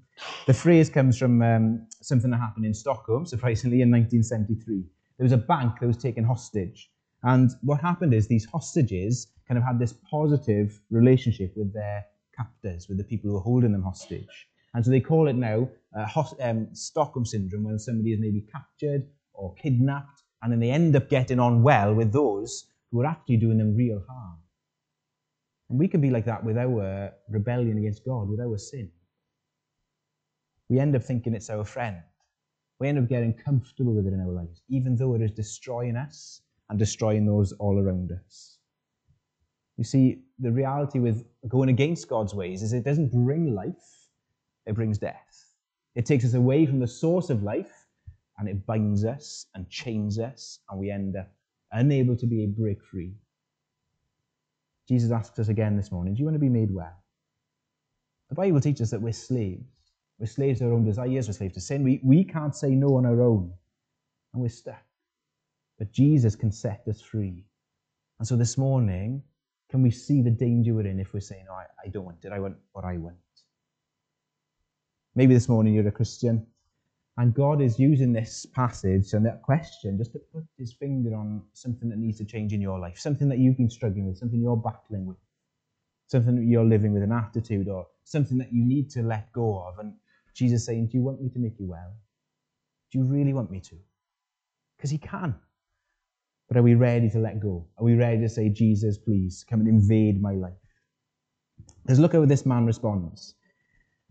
The 0.45 0.53
phrase 0.53 0.89
comes 0.89 1.17
from 1.17 1.41
um, 1.41 1.87
something 2.01 2.29
that 2.31 2.39
happened 2.39 2.65
in 2.65 2.73
Stockholm, 2.73 3.25
surprisingly, 3.25 3.81
in 3.81 3.91
1973. 3.91 4.83
There 5.17 5.23
was 5.23 5.31
a 5.31 5.37
bank 5.37 5.79
that 5.79 5.87
was 5.87 5.97
taken 5.97 6.23
hostage. 6.23 6.91
And 7.23 7.51
what 7.61 7.81
happened 7.81 8.13
is 8.13 8.27
these 8.27 8.45
hostages 8.45 9.27
kind 9.47 9.57
of 9.57 9.63
had 9.63 9.79
this 9.79 9.93
positive 10.11 10.79
relationship 10.91 11.53
with 11.55 11.73
their 11.73 12.05
captors, 12.35 12.87
with 12.89 12.97
the 12.97 13.03
people 13.03 13.29
who 13.29 13.35
were 13.35 13.41
holding 13.41 13.71
them 13.71 13.83
hostage. 13.83 14.47
And 14.73 14.83
so 14.83 14.91
they 14.91 14.99
call 14.99 15.27
it 15.27 15.35
now 15.35 15.69
uh, 15.97 16.05
host, 16.05 16.35
um, 16.41 16.67
Stockholm 16.73 17.25
Syndrome, 17.25 17.63
when 17.63 17.79
somebody 17.79 18.11
is 18.11 18.19
maybe 18.19 18.45
captured 18.51 19.07
or 19.33 19.55
kidnapped, 19.55 20.23
and 20.41 20.51
then 20.51 20.59
they 20.59 20.69
end 20.69 20.95
up 20.95 21.09
getting 21.09 21.39
on 21.39 21.63
well 21.63 21.93
with 21.93 22.11
those 22.11 22.67
who 22.91 23.01
are 23.01 23.05
actually 23.05 23.37
doing 23.37 23.57
them 23.57 23.75
real 23.75 24.03
harm. 24.07 24.37
And 25.69 25.79
we 25.79 25.87
can 25.87 26.01
be 26.01 26.09
like 26.09 26.25
that 26.25 26.43
with 26.43 26.57
our 26.57 27.11
rebellion 27.29 27.77
against 27.77 28.05
God, 28.05 28.29
with 28.29 28.39
our 28.39 28.57
sin. 28.57 28.89
We 30.69 30.79
end 30.79 30.95
up 30.95 31.03
thinking 31.03 31.33
it's 31.33 31.49
our 31.49 31.65
friend. 31.65 31.97
We 32.79 32.87
end 32.87 32.99
up 32.99 33.07
getting 33.07 33.33
comfortable 33.33 33.93
with 33.93 34.05
it 34.05 34.13
in 34.13 34.21
our 34.21 34.31
lives, 34.31 34.61
even 34.69 34.95
though 34.95 35.15
it 35.15 35.21
is 35.21 35.31
destroying 35.31 35.95
us 35.95 36.41
and 36.69 36.77
destroying 36.77 37.25
those 37.25 37.53
all 37.53 37.79
around 37.79 38.11
us. 38.11 38.59
You 39.77 39.83
see, 39.83 40.23
the 40.39 40.51
reality 40.51 40.99
with 40.99 41.25
going 41.47 41.69
against 41.69 42.07
God's 42.07 42.33
ways 42.33 42.61
is 42.63 42.73
it 42.73 42.83
doesn't 42.83 43.11
bring 43.11 43.53
life, 43.53 44.09
it 44.65 44.75
brings 44.75 44.97
death. 44.97 45.45
It 45.95 46.05
takes 46.05 46.25
us 46.25 46.33
away 46.33 46.65
from 46.65 46.79
the 46.79 46.87
source 46.87 47.29
of 47.29 47.43
life 47.43 47.87
and 48.37 48.47
it 48.47 48.65
binds 48.65 49.03
us 49.03 49.47
and 49.55 49.67
chains 49.69 50.19
us, 50.19 50.59
and 50.69 50.79
we 50.79 50.91
end 50.91 51.15
up 51.15 51.31
unable 51.71 52.15
to 52.15 52.27
be 52.27 52.43
a 52.43 52.47
break 52.47 52.83
free. 52.83 53.13
Jesus 54.87 55.11
asks 55.11 55.37
us 55.39 55.49
again 55.49 55.75
this 55.75 55.91
morning 55.91 56.13
Do 56.13 56.19
you 56.19 56.25
want 56.25 56.35
to 56.35 56.39
be 56.39 56.49
made 56.49 56.73
well? 56.73 57.03
The 58.29 58.35
Bible 58.35 58.61
teaches 58.61 58.81
us 58.81 58.91
that 58.91 59.01
we're 59.01 59.13
slaves. 59.13 59.63
We're 60.19 60.25
slaves 60.25 60.59
to 60.59 60.65
our 60.65 60.73
own 60.73 60.83
desires, 60.83 61.27
we're 61.27 61.33
slaves 61.33 61.53
to 61.55 61.61
sin. 61.61 61.83
We, 61.83 61.99
we 62.03 62.23
can't 62.23 62.55
say 62.55 62.71
no 62.71 62.95
on 62.95 63.05
our 63.05 63.21
own, 63.21 63.51
and 64.33 64.41
we're 64.41 64.49
stuck. 64.49 64.83
But 65.77 65.91
Jesus 65.91 66.35
can 66.35 66.51
set 66.51 66.83
us 66.87 67.01
free. 67.01 67.45
And 68.19 68.27
so 68.27 68.35
this 68.35 68.57
morning, 68.57 69.21
can 69.69 69.83
we 69.83 69.91
see 69.91 70.21
the 70.21 70.31
danger 70.31 70.73
we're 70.73 70.87
in 70.87 70.99
if 70.99 71.13
we're 71.13 71.19
saying, 71.19 71.45
No, 71.47 71.53
I, 71.53 71.65
I 71.85 71.89
don't 71.89 72.05
want 72.05 72.23
it, 72.23 72.31
I 72.31 72.39
want 72.39 72.55
what 72.71 72.85
I 72.85 72.97
want? 72.97 73.15
Maybe 75.15 75.33
this 75.33 75.49
morning 75.49 75.73
you're 75.73 75.87
a 75.87 75.91
Christian, 75.91 76.45
and 77.17 77.33
God 77.33 77.61
is 77.61 77.79
using 77.79 78.13
this 78.13 78.45
passage 78.45 79.13
and 79.13 79.25
that 79.25 79.41
question 79.41 79.97
just 79.97 80.11
to 80.13 80.19
put 80.19 80.43
his 80.57 80.71
finger 80.71 81.15
on 81.15 81.41
something 81.53 81.89
that 81.89 81.97
needs 81.97 82.19
to 82.19 82.25
change 82.25 82.53
in 82.53 82.61
your 82.61 82.79
life, 82.79 82.99
something 82.99 83.27
that 83.29 83.39
you've 83.39 83.57
been 83.57 83.71
struggling 83.71 84.07
with, 84.07 84.17
something 84.17 84.39
you're 84.39 84.55
battling 84.55 85.07
with, 85.07 85.17
something 86.05 86.35
that 86.35 86.45
you're 86.45 86.63
living 86.63 86.93
with 86.93 87.01
an 87.01 87.11
attitude 87.11 87.67
or 87.67 87.87
something 88.03 88.37
that 88.37 88.53
you 88.53 88.63
need 88.63 88.89
to 88.91 89.01
let 89.01 89.31
go 89.33 89.65
of. 89.67 89.79
And 89.79 89.93
Jesus 90.35 90.63
saying, 90.65 90.87
Do 90.87 90.97
you 90.97 91.03
want 91.03 91.19
me 91.19 91.29
to 91.29 91.39
make 91.39 91.59
you 91.59 91.65
well? 91.65 91.91
Do 92.91 92.99
you 92.99 93.05
really 93.05 93.33
want 93.33 93.49
me 93.49 93.61
to? 93.61 93.75
Because 94.77 94.91
he 94.91 94.99
can. 94.99 95.33
But 96.47 96.57
are 96.57 96.63
we 96.63 96.75
ready 96.75 97.09
to 97.09 97.19
let 97.19 97.39
go? 97.39 97.65
Are 97.77 97.83
we 97.83 97.95
ready 97.95 98.21
to 98.21 98.29
say, 98.29 98.47
Jesus, 98.47 98.97
please 98.97 99.43
come 99.49 99.59
and 99.59 99.67
invade 99.67 100.21
my 100.21 100.33
life? 100.33 100.53
Let's 101.87 101.99
look 101.99 102.13
how 102.13 102.23
this 102.25 102.45
man 102.45 102.65
responds. 102.65 103.33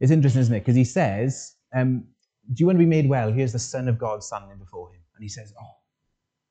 It's 0.01 0.11
interesting, 0.11 0.43
isn't 0.43 0.55
it? 0.55 0.61
Because 0.61 0.75
he 0.75 0.85
says, 0.85 1.55
um, 1.75 2.05
Do 2.53 2.61
you 2.61 2.67
want 2.67 2.79
to 2.79 2.85
be 2.85 2.87
made 2.87 3.09
well? 3.09 3.33
Here's 3.33 3.53
the 3.53 3.59
Son 3.59 3.89
of 3.89 3.99
God 3.99 4.23
standing 4.23 4.59
before 4.59 4.91
him. 4.91 5.01
And 5.15 5.23
he 5.23 5.29
says, 5.29 5.53
Oh, 5.61 5.77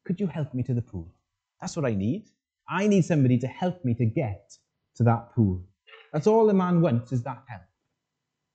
could 0.06 0.20
you 0.20 0.28
help 0.28 0.54
me 0.54 0.64
to 0.64 0.74
the 0.74 0.82
pool? 0.82 1.14
That's 1.62 1.76
what 1.76 1.86
I 1.86 1.94
need. 1.94 2.30
I 2.70 2.88
need 2.88 3.06
somebody 3.06 3.38
to 3.40 3.48
help 3.48 3.84
me 3.86 3.94
to 3.96 4.06
get 4.06 4.58
to 4.96 5.04
that 5.04 5.34
pool. 5.34 5.62
That's 6.12 6.28
all 6.28 6.48
the 6.48 6.54
man 6.54 6.82
wants 6.82 7.12
is 7.12 7.24
that 7.24 7.44
help. 7.48 7.62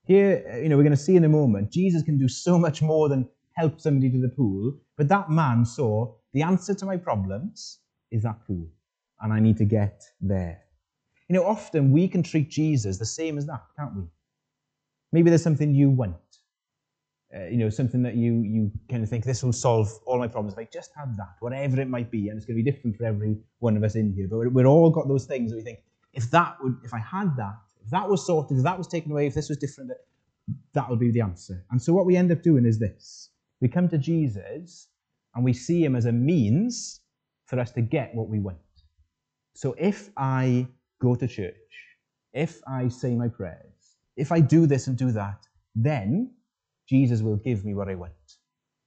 Here, 0.05 0.61
you 0.63 0.69
know, 0.69 0.77
we're 0.77 0.83
going 0.83 0.97
to 0.97 1.03
see 1.03 1.17
in 1.17 1.25
a 1.25 1.29
moment, 1.29 1.71
Jesus 1.71 2.03
can 2.03 2.19
do 2.19 2.29
so 2.29 2.59
much 2.59 2.83
more 2.83 3.09
than 3.09 3.29
help 3.53 3.81
somebody 3.81 4.11
to 4.11 4.21
the 4.21 4.29
pool, 4.29 4.77
but 4.97 5.09
that 5.09 5.31
man 5.31 5.65
saw 5.65 6.15
the 6.33 6.43
answer 6.43 6.75
to 6.75 6.87
my 6.87 6.97
problems 6.97 7.79
is 8.11 8.23
that 8.23 8.45
pool, 8.47 8.67
and 9.21 9.33
I 9.33 9.41
need 9.41 9.57
to 9.59 9.65
get 9.65 10.03
there. 10.21 10.63
You 11.29 11.35
know, 11.35 11.45
often 11.45 11.93
we 11.93 12.09
can 12.09 12.23
treat 12.23 12.51
Jesus 12.51 12.99
the 12.99 13.07
same 13.07 13.39
as 13.39 13.47
that, 13.47 13.63
can't 13.79 13.95
we? 13.95 14.03
Maybe 15.13 15.31
there's 15.31 15.43
something 15.43 15.75
you 15.75 15.91
want. 15.91 16.30
Uh, 17.33 17.45
you 17.45 17.59
know, 17.59 17.71
something 17.71 18.03
that 18.03 18.17
you 18.17 18.43
you 18.43 18.73
kind 18.91 19.05
of 19.05 19.09
think 19.09 19.25
this 19.25 19.43
will 19.45 19.53
solve 19.53 19.89
all 20.05 20.19
my 20.19 20.27
problems 20.27 20.53
if 20.55 20.59
I 20.59 20.69
just 20.73 20.91
had 20.97 21.17
that, 21.17 21.37
whatever 21.39 21.81
it 21.81 21.89
might 21.89 22.11
be, 22.11 22.29
and 22.29 22.37
it's 22.37 22.45
going 22.45 22.57
to 22.57 22.63
be 22.63 22.69
different 22.69 22.97
for 22.97 23.05
every 23.05 23.37
one 23.61 23.77
of 23.77 23.85
us 23.85 23.95
in 23.95 24.13
here. 24.13 24.27
But 24.29 24.53
we're 24.53 24.67
all 24.67 24.91
got 24.91 25.07
those 25.07 25.27
things 25.27 25.51
that 25.51 25.57
we 25.57 25.63
think 25.63 25.79
if 26.13 26.31
that 26.33 26.57
would, 26.61 26.77
if 26.83 26.93
I 26.93 26.99
had 26.99 27.37
that, 27.37 27.57
if 27.85 27.91
that 27.91 28.09
was 28.09 28.27
sorted, 28.27 28.59
if 28.59 28.65
that 28.65 28.77
was 28.77 28.89
taken 28.89 29.13
away, 29.13 29.27
if 29.29 29.35
this 29.35 29.49
was 29.49 29.59
different, 29.59 29.93
that 30.73 30.91
would 30.91 30.99
be 30.99 31.13
the 31.13 31.21
answer. 31.21 31.65
And 31.71 31.81
so 31.81 31.93
what 31.93 32.05
we 32.05 32.17
end 32.17 32.33
up 32.33 32.43
doing 32.43 32.67
is 32.67 32.79
this: 32.81 33.31
we 33.61 33.69
come 33.69 33.89
to 33.91 33.99
Jesus 33.99 34.89
and 35.35 35.45
we 35.45 35.53
see 35.53 35.85
him 35.85 35.95
as 35.95 36.07
a 36.07 36.13
means 36.13 37.01
for 37.47 37.61
us 37.61 37.71
to 37.73 37.81
get 37.81 38.15
what 38.15 38.29
we 38.29 38.41
want. 38.41 38.59
So 39.55 39.75
if 39.79 40.11
I 40.17 40.67
go 41.01 41.15
to 41.15 41.29
church, 41.29 41.55
if 42.33 42.61
I 42.67 42.89
say 42.89 43.15
my 43.15 43.29
prayers, 43.29 43.97
if 44.17 44.33
I 44.33 44.41
do 44.41 44.67
this 44.67 44.87
and 44.89 44.97
do 44.97 45.13
that, 45.13 45.47
then 45.75 46.33
Jesus 46.91 47.23
will 47.23 47.37
give 47.37 47.65
me 47.65 47.73
what 47.73 47.89
I 47.89 47.95
want. 47.95 48.13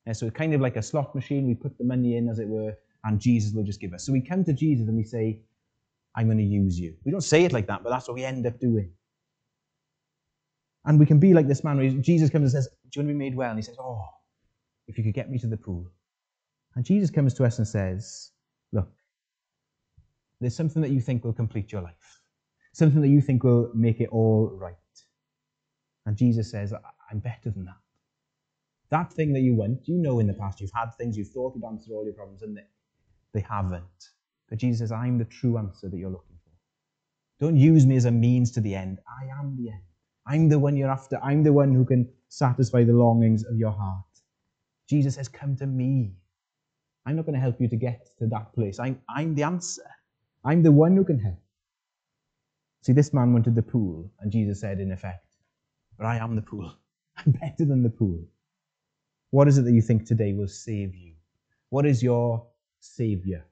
And 0.06 0.16
so 0.16 0.26
it's 0.28 0.36
kind 0.36 0.54
of 0.54 0.60
like 0.60 0.76
a 0.76 0.82
slot 0.82 1.16
machine. 1.16 1.48
We 1.48 1.56
put 1.56 1.78
the 1.78 1.86
money 1.86 2.18
in, 2.18 2.28
as 2.28 2.38
it 2.38 2.48
were, 2.48 2.74
and 3.06 3.20
Jesus 3.20 3.54
will 3.54 3.64
just 3.64 3.80
give 3.80 3.94
us. 3.94 4.06
So 4.06 4.12
we 4.12 4.20
come 4.20 4.44
to 4.44 4.52
Jesus 4.52 4.90
and 4.90 4.98
we 4.98 5.04
say, 5.04 5.40
I'm 6.14 6.28
going 6.28 6.38
to 6.38 6.44
use 6.44 6.78
you. 6.78 6.96
We 7.06 7.12
don't 7.12 7.22
say 7.22 7.46
it 7.46 7.54
like 7.54 7.66
that, 7.68 7.82
but 7.82 7.90
that's 7.90 8.08
what 8.10 8.16
we 8.16 8.26
end 8.26 8.46
up 8.46 8.60
doing. 8.60 8.92
And 10.86 11.00
we 11.00 11.06
can 11.06 11.18
be 11.18 11.34
like 11.34 11.48
this 11.48 11.64
man 11.64 11.78
where 11.78 11.90
Jesus 11.90 12.30
comes 12.30 12.54
and 12.54 12.64
says, 12.64 12.68
Do 12.92 13.00
you 13.00 13.06
want 13.06 13.10
to 13.10 13.14
be 13.14 13.20
made 13.20 13.36
well? 13.36 13.50
And 13.50 13.58
he 13.58 13.64
says, 13.64 13.78
Oh, 13.80 14.06
if 14.88 14.98
you 14.98 15.04
could 15.04 15.14
get 15.14 15.32
me 15.32 15.40
to 15.40 15.48
the 15.48 15.56
pool. 15.56 15.90
And 16.76 16.84
Jesus 16.84 17.10
comes 17.10 17.34
to 17.36 17.46
us 17.46 17.58
and 17.58 17.68
says, 17.68 18.32
Look, 18.74 18.90
there's 20.42 20.56
something 20.56 20.82
that 20.82 20.92
you 20.92 21.00
think 21.00 21.24
will 21.24 21.32
complete 21.32 21.72
your 21.72 21.82
life, 21.82 22.20
something 22.74 23.00
that 23.00 23.08
you 23.08 23.22
think 23.22 23.46
will 23.46 23.72
make 23.74 24.02
it 24.02 24.10
all 24.12 24.52
right. 24.54 24.76
And 26.06 26.18
Jesus 26.18 26.52
says, 26.52 26.74
I'm 27.10 27.20
better 27.20 27.50
than 27.50 27.64
that. 27.64 27.78
That 28.94 29.12
thing 29.12 29.34
that 29.34 29.40
you 29.42 29.56
want, 29.56 29.88
you 29.88 29.98
know 29.98 30.20
in 30.20 30.28
the 30.28 30.36
past 30.36 30.62
you've 30.62 30.70
had 30.76 30.94
things, 31.00 31.18
you've 31.18 31.30
thought 31.30 31.56
would 31.56 31.66
answer 31.66 31.92
all 31.94 32.06
your 32.06 32.14
problems, 32.14 32.44
and 32.44 32.56
they, 32.56 32.62
they 33.34 33.40
haven't. 33.40 34.10
But 34.50 34.60
Jesus 34.60 34.80
says, 34.82 34.92
I'm 34.92 35.18
the 35.18 35.26
true 35.26 35.58
answer 35.58 35.90
that 35.90 35.98
you're 35.98 36.12
looking 36.12 36.38
for. 36.44 36.52
Don't 37.44 37.58
use 37.58 37.88
me 37.88 37.96
as 37.96 38.06
a 38.06 38.12
means 38.12 38.52
to 38.52 38.62
the 38.62 38.76
end. 38.76 39.00
I 39.22 39.40
am 39.40 39.58
the 39.58 39.72
end. 39.72 39.82
I'm 40.28 40.48
the 40.48 40.60
one 40.60 40.78
you're 40.78 40.92
after. 40.92 41.20
I'm 41.24 41.42
the 41.42 41.52
one 41.52 41.74
who 41.74 41.86
can 41.86 42.08
satisfy 42.30 42.84
the 42.84 42.94
longings 42.94 43.44
of 43.44 43.58
your 43.58 43.72
heart. 43.72 44.06
Jesus 44.88 45.16
says, 45.16 45.28
Come 45.28 45.56
to 45.56 45.66
me. 45.66 46.14
I'm 47.08 47.16
not 47.16 47.26
going 47.26 47.36
to 47.36 47.42
help 47.42 47.60
you 47.60 47.68
to 47.70 47.76
get 47.76 48.10
to 48.20 48.28
that 48.28 48.54
place. 48.54 48.80
I'm, 48.80 49.02
I'm 49.10 49.34
the 49.34 49.42
answer. 49.44 49.90
I'm 50.46 50.62
the 50.62 50.72
one 50.72 50.96
who 50.96 51.04
can 51.04 51.20
help. 51.20 51.42
See, 52.84 52.94
this 52.94 53.12
man 53.12 53.34
wanted 53.34 53.56
the 53.56 53.64
pool, 53.64 54.12
and 54.20 54.32
Jesus 54.32 54.60
said, 54.62 54.80
in 54.80 54.92
effect, 54.92 55.26
But 55.98 56.06
I 56.06 56.18
am 56.18 56.36
the 56.36 56.44
pool. 56.44 56.72
I'm 57.18 57.32
better 57.32 57.66
than 57.66 57.82
the 57.82 57.90
pool. 57.90 58.24
What 59.34 59.48
is 59.48 59.58
it 59.58 59.64
that 59.64 59.72
you 59.72 59.82
think 59.82 60.06
today 60.06 60.32
will 60.34 60.48
save 60.48 60.94
you? 60.94 61.14
What 61.70 61.88
is 61.88 62.04
your 62.04 62.46
savior? 62.80 63.44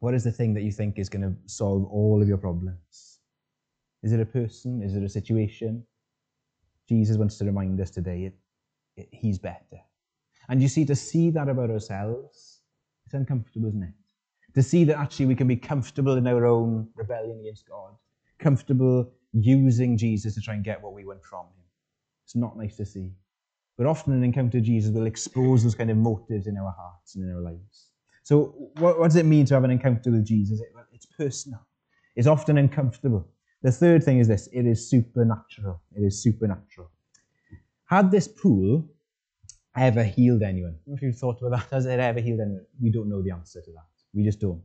What 0.00 0.12
is 0.12 0.24
the 0.24 0.30
thing 0.30 0.52
that 0.52 0.60
you 0.60 0.70
think 0.70 0.98
is 0.98 1.08
going 1.08 1.22
to 1.22 1.34
solve 1.46 1.86
all 1.86 2.20
of 2.20 2.28
your 2.28 2.36
problems? 2.36 3.20
Is 4.02 4.12
it 4.12 4.20
a 4.20 4.26
person? 4.26 4.82
Is 4.82 4.96
it 4.96 5.02
a 5.02 5.08
situation? 5.08 5.86
Jesus 6.86 7.16
wants 7.16 7.38
to 7.38 7.46
remind 7.46 7.80
us 7.80 7.90
today 7.90 8.24
it, 8.24 8.34
it, 8.94 9.08
he's 9.10 9.38
better. 9.38 9.80
And 10.50 10.60
you 10.60 10.68
see, 10.68 10.84
to 10.84 10.94
see 10.94 11.30
that 11.30 11.48
about 11.48 11.70
ourselves, 11.70 12.60
it's 13.06 13.14
uncomfortable, 13.14 13.68
isn't 13.68 13.82
it? 13.82 13.94
To 14.54 14.62
see 14.62 14.84
that 14.84 14.98
actually 14.98 15.24
we 15.24 15.34
can 15.34 15.48
be 15.48 15.56
comfortable 15.56 16.18
in 16.18 16.26
our 16.26 16.44
own 16.44 16.90
rebellion 16.94 17.40
against 17.40 17.66
God, 17.66 17.94
comfortable 18.38 19.10
using 19.32 19.96
Jesus 19.96 20.34
to 20.34 20.42
try 20.42 20.56
and 20.56 20.62
get 20.62 20.82
what 20.82 20.92
we 20.92 21.06
want 21.06 21.24
from 21.24 21.46
him. 21.46 21.64
It's 22.26 22.36
not 22.36 22.58
nice 22.58 22.76
to 22.76 22.84
see. 22.84 23.12
But 23.76 23.86
often 23.86 24.12
an 24.12 24.24
encounter 24.24 24.58
with 24.58 24.66
Jesus 24.66 24.92
will 24.92 25.06
expose 25.06 25.62
those 25.62 25.74
kind 25.74 25.90
of 25.90 25.96
motives 25.96 26.46
in 26.46 26.56
our 26.56 26.74
hearts 26.76 27.14
and 27.14 27.24
in 27.24 27.34
our 27.34 27.40
lives. 27.40 27.86
So, 28.22 28.70
what, 28.78 28.98
what 28.98 29.06
does 29.06 29.16
it 29.16 29.26
mean 29.26 29.46
to 29.46 29.54
have 29.54 29.64
an 29.64 29.70
encounter 29.70 30.10
with 30.10 30.24
Jesus? 30.24 30.60
It, 30.60 30.68
it's 30.92 31.06
personal, 31.06 31.60
it's 32.16 32.26
often 32.26 32.58
uncomfortable. 32.58 33.26
The 33.62 33.72
third 33.72 34.04
thing 34.04 34.18
is 34.18 34.28
this 34.28 34.48
it 34.52 34.66
is 34.66 34.88
supernatural. 34.88 35.80
It 35.94 36.02
is 36.02 36.22
supernatural. 36.22 36.90
Had 37.86 38.10
this 38.10 38.28
pool 38.28 38.88
ever 39.76 40.04
healed 40.04 40.42
anyone? 40.42 40.76
If 40.86 41.02
you've 41.02 41.16
thought 41.16 41.40
about 41.42 41.70
that, 41.70 41.74
has 41.74 41.86
it 41.86 41.98
ever 41.98 42.20
healed 42.20 42.40
anyone? 42.40 42.66
We 42.80 42.90
don't 42.90 43.08
know 43.08 43.22
the 43.22 43.32
answer 43.32 43.60
to 43.60 43.70
that. 43.72 43.86
We 44.14 44.24
just 44.24 44.40
don't. 44.40 44.62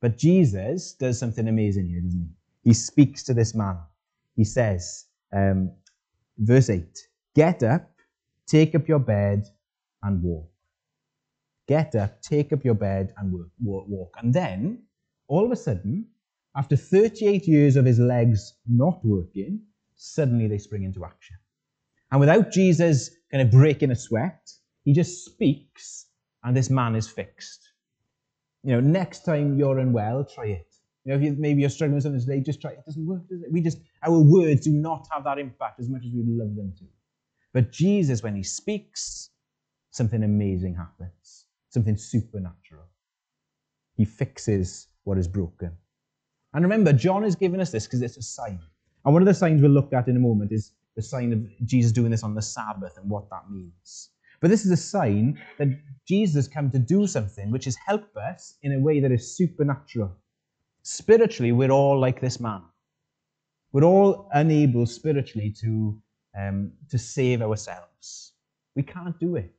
But 0.00 0.18
Jesus 0.18 0.92
does 0.92 1.18
something 1.18 1.48
amazing 1.48 1.88
here, 1.88 2.00
doesn't 2.00 2.20
he? 2.20 2.70
He 2.70 2.74
speaks 2.74 3.22
to 3.24 3.34
this 3.34 3.54
man. 3.54 3.78
He 4.34 4.44
says, 4.44 5.06
um, 5.32 5.72
verse 6.38 6.68
8, 6.68 6.84
Get 7.34 7.62
up, 7.62 7.90
take 8.46 8.74
up 8.74 8.88
your 8.88 8.98
bed, 8.98 9.46
and 10.02 10.22
walk. 10.22 10.50
Get 11.68 11.94
up, 11.94 12.22
take 12.22 12.52
up 12.52 12.64
your 12.64 12.74
bed, 12.74 13.12
and 13.18 13.32
walk. 13.60 14.14
And 14.22 14.32
then, 14.32 14.82
all 15.28 15.44
of 15.44 15.50
a 15.52 15.56
sudden, 15.56 16.06
After 16.56 16.74
38 16.74 17.46
years 17.46 17.76
of 17.76 17.84
his 17.84 17.98
legs 17.98 18.54
not 18.66 19.04
working, 19.04 19.60
suddenly 19.94 20.48
they 20.48 20.56
spring 20.56 20.84
into 20.84 21.04
action. 21.04 21.36
And 22.10 22.18
without 22.18 22.50
Jesus 22.50 23.10
kind 23.30 23.42
of 23.42 23.50
breaking 23.50 23.90
a 23.90 23.94
sweat, 23.96 24.50
he 24.84 24.94
just 24.94 25.26
speaks 25.26 26.06
and 26.44 26.56
this 26.56 26.70
man 26.70 26.94
is 26.96 27.08
fixed. 27.08 27.72
You 28.62 28.72
know, 28.72 28.80
next 28.80 29.24
time 29.24 29.58
you're 29.58 29.78
unwell, 29.78 30.24
try 30.24 30.46
it. 30.46 30.74
You 31.04 31.12
know, 31.12 31.18
if 31.18 31.24
you, 31.24 31.36
maybe 31.38 31.60
you're 31.60 31.70
struggling 31.70 31.96
with 31.96 32.04
something 32.04 32.20
today, 32.20 32.40
just 32.40 32.60
try 32.60 32.70
it. 32.70 32.78
It 32.78 32.86
doesn't 32.86 33.06
work, 33.06 33.28
does 33.28 33.42
it? 33.42 33.52
We 33.52 33.60
just, 33.60 33.78
our 34.02 34.18
words 34.18 34.62
do 34.62 34.70
not 34.70 35.06
have 35.12 35.24
that 35.24 35.38
impact 35.38 35.78
as 35.78 35.90
much 35.90 36.04
as 36.06 36.12
we'd 36.14 36.26
love 36.26 36.56
them 36.56 36.72
to. 36.78 36.84
But 37.56 37.72
Jesus, 37.72 38.22
when 38.22 38.36
he 38.36 38.42
speaks, 38.42 39.30
something 39.88 40.22
amazing 40.22 40.74
happens, 40.74 41.46
something 41.70 41.96
supernatural. 41.96 42.84
He 43.96 44.04
fixes 44.04 44.88
what 45.04 45.16
is 45.16 45.26
broken. 45.26 45.72
And 46.52 46.62
remember, 46.62 46.92
John 46.92 47.24
is 47.24 47.34
giving 47.34 47.62
us 47.62 47.70
this 47.70 47.86
because 47.86 48.02
it's 48.02 48.18
a 48.18 48.22
sign. 48.22 48.60
And 49.06 49.14
one 49.14 49.22
of 49.22 49.26
the 49.26 49.32
signs 49.32 49.62
we'll 49.62 49.70
look 49.70 49.94
at 49.94 50.06
in 50.06 50.18
a 50.18 50.20
moment 50.20 50.52
is 50.52 50.72
the 50.96 51.00
sign 51.00 51.32
of 51.32 51.66
Jesus 51.66 51.92
doing 51.92 52.10
this 52.10 52.22
on 52.22 52.34
the 52.34 52.42
Sabbath 52.42 52.98
and 52.98 53.08
what 53.08 53.30
that 53.30 53.50
means. 53.50 54.10
But 54.42 54.50
this 54.50 54.66
is 54.66 54.70
a 54.70 54.76
sign 54.76 55.40
that 55.56 55.68
Jesus 56.06 56.34
has 56.34 56.48
come 56.48 56.70
to 56.72 56.78
do 56.78 57.06
something 57.06 57.50
which 57.50 57.66
is 57.66 57.76
help 57.76 58.14
us 58.18 58.58
in 58.64 58.72
a 58.72 58.80
way 58.80 59.00
that 59.00 59.12
is 59.12 59.34
supernatural. 59.34 60.14
Spiritually, 60.82 61.52
we're 61.52 61.70
all 61.70 61.98
like 61.98 62.20
this 62.20 62.38
man. 62.38 62.60
We're 63.72 63.84
all 63.84 64.28
unable 64.34 64.84
spiritually 64.84 65.54
to 65.62 66.02
um, 66.36 66.72
to 66.90 66.98
save 66.98 67.42
ourselves. 67.42 68.32
We 68.74 68.82
can't 68.82 69.18
do 69.18 69.36
it. 69.36 69.54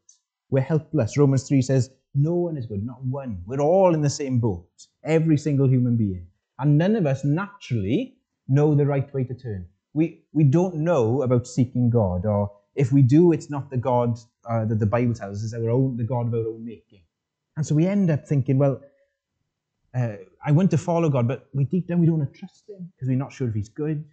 We're 0.49 0.61
helpless. 0.61 1.17
Romans 1.17 1.47
3 1.47 1.61
says, 1.61 1.91
No 2.15 2.35
one 2.35 2.57
is 2.57 2.65
good, 2.65 2.85
not 2.85 3.03
one. 3.03 3.41
We're 3.45 3.59
all 3.59 3.93
in 3.93 4.01
the 4.01 4.09
same 4.09 4.39
boat, 4.39 4.69
every 5.03 5.37
single 5.37 5.67
human 5.67 5.97
being. 5.97 6.27
And 6.59 6.77
none 6.77 6.95
of 6.95 7.05
us 7.05 7.23
naturally 7.23 8.17
know 8.47 8.75
the 8.75 8.85
right 8.85 9.11
way 9.13 9.23
to 9.25 9.33
turn. 9.33 9.67
We, 9.93 10.23
we 10.31 10.43
don't 10.43 10.75
know 10.75 11.23
about 11.23 11.47
seeking 11.47 11.89
God, 11.89 12.25
or 12.25 12.51
if 12.75 12.91
we 12.91 13.01
do, 13.01 13.31
it's 13.31 13.49
not 13.49 13.69
the 13.69 13.77
God 13.77 14.17
uh, 14.47 14.65
that 14.65 14.79
the 14.79 14.85
Bible 14.85 15.13
tells 15.13 15.37
us, 15.37 15.43
it's 15.45 15.53
our 15.53 15.69
own, 15.69 15.97
the 15.97 16.03
God 16.03 16.27
of 16.27 16.33
our 16.33 16.47
own 16.47 16.63
making. 16.63 17.01
And 17.57 17.65
so 17.65 17.73
we 17.73 17.87
end 17.87 18.11
up 18.11 18.25
thinking, 18.27 18.59
well, 18.59 18.79
uh, 19.95 20.17
I 20.45 20.51
want 20.51 20.69
to 20.71 20.77
follow 20.77 21.09
God, 21.09 21.27
but 21.27 21.47
we 21.53 21.65
deep 21.65 21.87
down 21.87 21.99
we 21.99 22.05
don't 22.05 22.19
want 22.19 22.31
to 22.31 22.39
trust 22.39 22.69
Him 22.69 22.91
because 22.95 23.07
we're 23.07 23.17
not 23.17 23.33
sure 23.33 23.47
if 23.47 23.55
He's 23.55 23.69
good. 23.69 24.05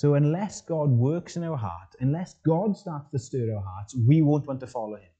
So 0.00 0.14
unless 0.14 0.62
God 0.62 0.88
works 0.88 1.36
in 1.36 1.44
our 1.44 1.58
heart, 1.58 1.94
unless 2.00 2.36
God 2.46 2.74
starts 2.74 3.10
to 3.10 3.18
stir 3.18 3.54
our 3.54 3.62
hearts, 3.62 3.94
we 4.08 4.22
won't 4.22 4.46
want 4.46 4.58
to 4.60 4.66
follow 4.66 4.96
him. 4.96 5.12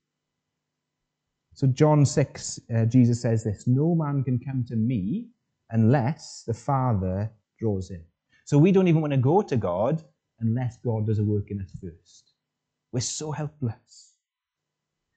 So 1.53 1.67
John 1.67 2.07
6, 2.07 2.61
uh, 2.75 2.87
Jesus 2.87 3.21
says 3.21 3.45
this, 3.45 3.67
no 3.67 3.95
man 3.95 4.25
can 4.25 4.39
come 4.39 4.65
to 4.69 4.77
me 4.77 5.29
unless 5.69 6.45
the 6.47 6.55
Father 6.55 7.31
draws 7.59 7.91
him. 7.91 8.03
So 8.47 8.57
we 8.57 8.73
don't 8.73 8.89
even 8.89 9.03
want 9.03 9.13
to 9.13 9.19
go 9.19 9.43
to 9.43 9.55
God 9.55 10.03
unless 10.39 10.79
God 10.79 11.07
does 11.07 11.19
a 11.19 11.25
work 11.25 11.51
in 11.51 11.61
us 11.61 11.77
first. 11.79 12.33
We're 12.91 13.01
so 13.01 13.33
helpless. 13.33 14.15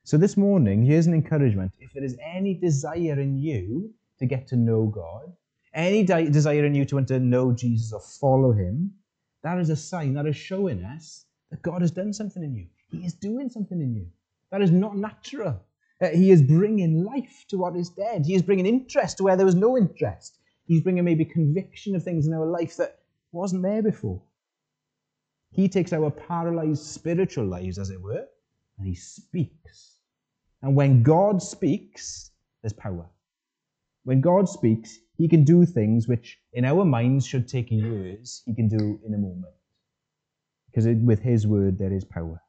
So 0.04 0.18
this 0.18 0.36
morning, 0.36 0.84
here's 0.84 1.08
an 1.08 1.14
encouragement. 1.14 1.72
If 1.80 1.94
there 1.94 2.04
is 2.04 2.18
any 2.22 2.54
desire 2.54 3.18
in 3.18 3.38
you 3.38 3.94
to 4.20 4.26
get 4.26 4.46
to 4.48 4.58
know 4.58 4.88
God, 4.88 5.32
any 5.74 6.04
desire 6.04 6.66
in 6.66 6.76
you 6.76 6.84
to 6.84 6.96
want 6.96 7.08
to 7.08 7.20
know 7.22 7.54
Jesus 7.54 7.94
or 7.94 8.02
follow 8.02 8.52
him, 8.52 8.92
that 9.44 9.60
is 9.60 9.70
a 9.70 9.76
sign, 9.76 10.14
that 10.14 10.26
is 10.26 10.36
showing 10.36 10.84
us 10.84 11.26
that 11.52 11.62
God 11.62 11.82
has 11.82 11.92
done 11.92 12.14
something 12.14 12.44
in 12.44 12.56
you. 12.56 12.68
He 12.90 13.06
is 13.06 13.14
doing 13.14 13.50
something 13.50 13.82
in 13.82 13.94
you. 13.96 14.08
That 14.52 14.62
is 14.62 14.72
not 14.72 14.98
natural. 14.98 15.62
Uh, 16.02 16.10
he 16.10 16.32
is 16.32 16.42
bringing 16.42 17.04
life 17.04 17.46
to 17.50 17.58
what 17.58 17.76
is 17.76 17.90
dead. 17.90 18.26
He 18.26 18.36
is 18.36 18.42
bringing 18.42 18.66
interest 18.66 19.18
to 19.18 19.24
where 19.24 19.36
there 19.36 19.46
was 19.46 19.56
no 19.56 19.78
interest. 19.78 20.38
He's 20.66 20.82
bringing 20.82 21.04
maybe 21.04 21.26
conviction 21.26 21.96
of 21.96 22.04
things 22.04 22.28
in 22.28 22.34
our 22.34 22.46
life 22.46 22.78
that 22.78 23.00
wasn't 23.32 23.64
there 23.64 23.82
before. 23.82 24.22
He 25.52 25.70
takes 25.70 25.94
our 25.94 26.10
paralyzed 26.10 26.84
spiritual 26.84 27.46
lives, 27.46 27.78
as 27.78 27.90
it 27.90 28.02
were, 28.02 28.26
and 28.78 28.88
he 28.88 28.96
speaks. 28.96 29.98
And 30.62 30.76
when 30.76 31.04
God 31.04 31.42
speaks, 31.42 32.32
there's 32.62 32.74
power. 32.74 33.06
When 34.04 34.22
God 34.22 34.50
speaks, 34.50 35.00
he 35.18 35.28
can 35.28 35.44
do 35.44 35.66
things 35.66 36.08
which 36.08 36.40
in 36.54 36.66
our 36.66 36.86
minds 36.86 37.26
should 37.26 37.48
take 37.48 37.72
years, 37.72 38.42
he 38.46 38.54
can 38.54 38.68
do 38.68 39.00
in 39.06 39.14
a 39.14 39.18
moment. 39.18 39.54
Because 40.68 40.88
with 40.88 41.20
his 41.20 41.46
word, 41.46 41.78
there 41.78 41.94
is 41.94 42.04
power. 42.04 42.42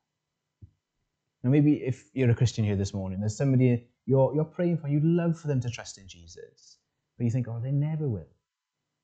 Now, 1.42 1.50
maybe 1.50 1.74
if 1.74 2.08
you're 2.14 2.30
a 2.30 2.34
Christian 2.34 2.64
here 2.64 2.76
this 2.76 2.94
morning, 2.94 3.20
there's 3.20 3.36
somebody 3.36 3.86
you're, 4.06 4.34
you're 4.34 4.44
praying 4.44 4.78
for, 4.78 4.88
you'd 4.88 5.04
love 5.04 5.38
for 5.38 5.48
them 5.48 5.60
to 5.60 5.68
trust 5.68 5.98
in 5.98 6.08
Jesus, 6.08 6.78
but 7.18 7.24
you 7.24 7.30
think, 7.30 7.46
oh, 7.48 7.60
they 7.62 7.70
never 7.70 8.08
will. 8.08 8.26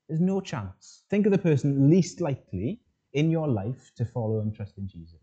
There's 0.08 0.20
no 0.20 0.40
chance. 0.40 1.04
Think 1.10 1.26
of 1.26 1.32
the 1.32 1.38
person 1.38 1.90
least 1.90 2.20
likely 2.20 2.80
in 3.12 3.30
your 3.30 3.46
life 3.46 3.92
to 3.96 4.04
follow 4.06 4.40
and 4.40 4.54
trust 4.54 4.78
in 4.78 4.88
Jesus. 4.88 5.20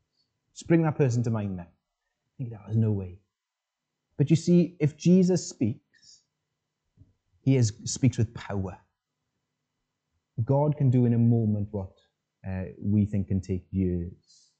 Just 0.54 0.67
bring 0.67 0.84
that 0.84 0.95
person 0.95 1.23
to 1.23 1.32
mind 1.32 1.58
now. 1.58 1.67
Think 2.38 2.52
that 2.52 2.62
there's 2.65 2.78
no 2.78 2.91
way. 2.91 3.17
But 4.17 4.30
you 4.30 4.36
see, 4.36 4.76
if 4.80 4.95
Jesus 4.95 5.50
speaks, 5.50 5.80
he 7.47 7.55
is, 7.55 7.73
speaks 7.86 8.17
with 8.17 8.33
power. 8.33 8.77
God 10.43 10.77
can 10.77 10.89
do 10.89 11.05
in 11.05 11.13
a 11.13 11.17
moment 11.17 11.69
what 11.71 11.93
uh, 12.47 12.65
we 12.79 13.05
think 13.05 13.29
can 13.29 13.41
take 13.41 13.65
years. 13.71 14.51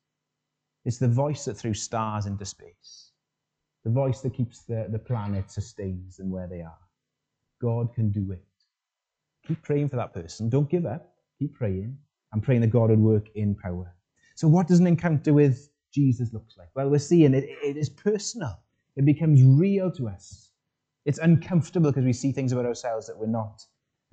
It's 0.86 0.97
the 0.97 1.08
voice 1.08 1.45
that 1.45 1.56
threw 1.56 1.73
stars 1.73 2.26
into 2.26 2.45
space, 2.45 3.12
the 3.84 3.91
voice 3.91 4.21
that 4.21 4.34
keeps 4.34 4.63
the, 4.63 4.88
the 4.89 5.00
planet 5.00 5.52
sustained 5.52 6.13
and 6.19 6.32
where 6.32 6.47
they 6.47 6.62
are. 6.62 6.80
God 7.62 7.93
can 7.93 8.10
do 8.12 8.32
it. 8.32 8.45
Keep 9.47 9.63
praying 9.63 9.89
for 9.89 9.97
that 9.97 10.13
person. 10.13 10.50
Don't 10.50 10.69
give 10.69 10.86
up. 10.86 11.13
Keep 11.39 11.56
praying 11.56 11.97
I'm 12.34 12.41
praying 12.41 12.62
that 12.62 12.67
God 12.67 12.89
would 12.89 13.00
work 13.00 13.28
in 13.36 13.56
power. 13.56 13.93
So, 14.36 14.47
what 14.47 14.67
does 14.67 14.80
an 14.80 14.88
encounter 14.88 15.34
with 15.34 15.69
Jesus 15.93 16.34
look 16.34 16.45
like? 16.58 16.69
Well, 16.76 16.89
we're 16.89 17.00
seeing 17.00 17.34
it, 17.34 17.45
it 17.63 17.78
is 17.78 17.89
personal, 17.89 18.60
it 18.95 19.06
becomes 19.06 19.41
real 19.43 19.91
to 19.91 20.08
us. 20.08 20.47
It's 21.08 21.20
uncomfortable 21.20 21.89
because 21.89 22.04
we 22.04 22.12
see 22.12 22.34
things 22.34 22.52
about 22.52 22.65
ourselves 22.65 23.08
that 23.08 23.17
we're 23.17 23.28
not 23.28 23.63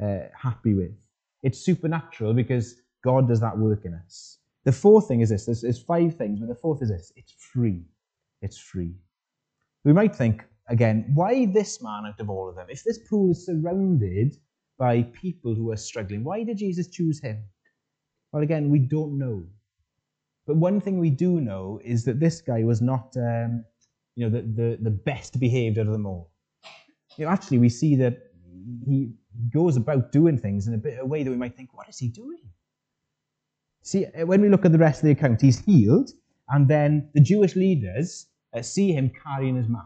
uh, 0.00 0.28
happy 0.40 0.74
with. 0.74 0.94
It's 1.42 1.58
supernatural 1.58 2.32
because 2.34 2.76
God 3.02 3.26
does 3.26 3.40
that 3.40 3.58
work 3.58 3.84
in 3.84 3.94
us. 3.94 4.38
The 4.62 4.70
fourth 4.70 5.08
thing 5.08 5.20
is 5.20 5.28
this 5.28 5.44
there's, 5.44 5.62
there's 5.62 5.82
five 5.82 6.14
things, 6.14 6.38
but 6.38 6.48
the 6.48 6.54
fourth 6.54 6.82
is 6.82 6.90
this 6.90 7.12
it's 7.16 7.32
free. 7.32 7.82
It's 8.42 8.58
free. 8.58 8.94
We 9.84 9.92
might 9.92 10.14
think, 10.14 10.44
again, 10.68 11.10
why 11.14 11.46
this 11.46 11.82
man 11.82 12.06
out 12.06 12.20
of 12.20 12.30
all 12.30 12.48
of 12.48 12.54
them? 12.54 12.66
If 12.68 12.84
this 12.84 12.98
pool 12.98 13.32
is 13.32 13.44
surrounded 13.44 14.36
by 14.78 15.02
people 15.02 15.52
who 15.52 15.72
are 15.72 15.76
struggling, 15.76 16.22
why 16.22 16.44
did 16.44 16.58
Jesus 16.58 16.86
choose 16.86 17.20
him? 17.20 17.42
Well, 18.30 18.44
again, 18.44 18.70
we 18.70 18.78
don't 18.78 19.18
know. 19.18 19.44
But 20.46 20.58
one 20.58 20.80
thing 20.80 21.00
we 21.00 21.10
do 21.10 21.40
know 21.40 21.80
is 21.84 22.04
that 22.04 22.20
this 22.20 22.40
guy 22.40 22.62
was 22.62 22.80
not, 22.80 23.16
um, 23.16 23.64
you 24.14 24.28
know, 24.28 24.30
the, 24.30 24.42
the, 24.42 24.78
the 24.80 24.90
best 24.90 25.40
behaved 25.40 25.78
out 25.78 25.86
of 25.86 25.92
them 25.92 26.06
all 26.06 26.30
you 27.16 27.24
know, 27.24 27.30
actually 27.30 27.58
we 27.58 27.68
see 27.68 27.96
that 27.96 28.18
he 28.86 29.12
goes 29.52 29.76
about 29.76 30.12
doing 30.12 30.38
things 30.38 30.66
in 30.68 30.74
a 30.74 30.78
bit 30.78 30.94
of 30.94 31.00
a 31.00 31.06
way 31.06 31.22
that 31.22 31.30
we 31.30 31.36
might 31.36 31.56
think, 31.56 31.74
what 31.74 31.88
is 31.88 31.98
he 31.98 32.08
doing? 32.08 32.38
See, 33.82 34.06
when 34.24 34.40
we 34.40 34.48
look 34.48 34.64
at 34.64 34.72
the 34.72 34.78
rest 34.78 35.02
of 35.02 35.06
the 35.06 35.12
account, 35.12 35.42
he's 35.42 35.60
healed, 35.60 36.10
and 36.48 36.66
then 36.66 37.10
the 37.12 37.20
Jewish 37.20 37.54
leaders 37.54 38.26
uh, 38.54 38.62
see 38.62 38.92
him 38.92 39.10
carrying 39.22 39.56
his 39.56 39.68
mat. 39.68 39.82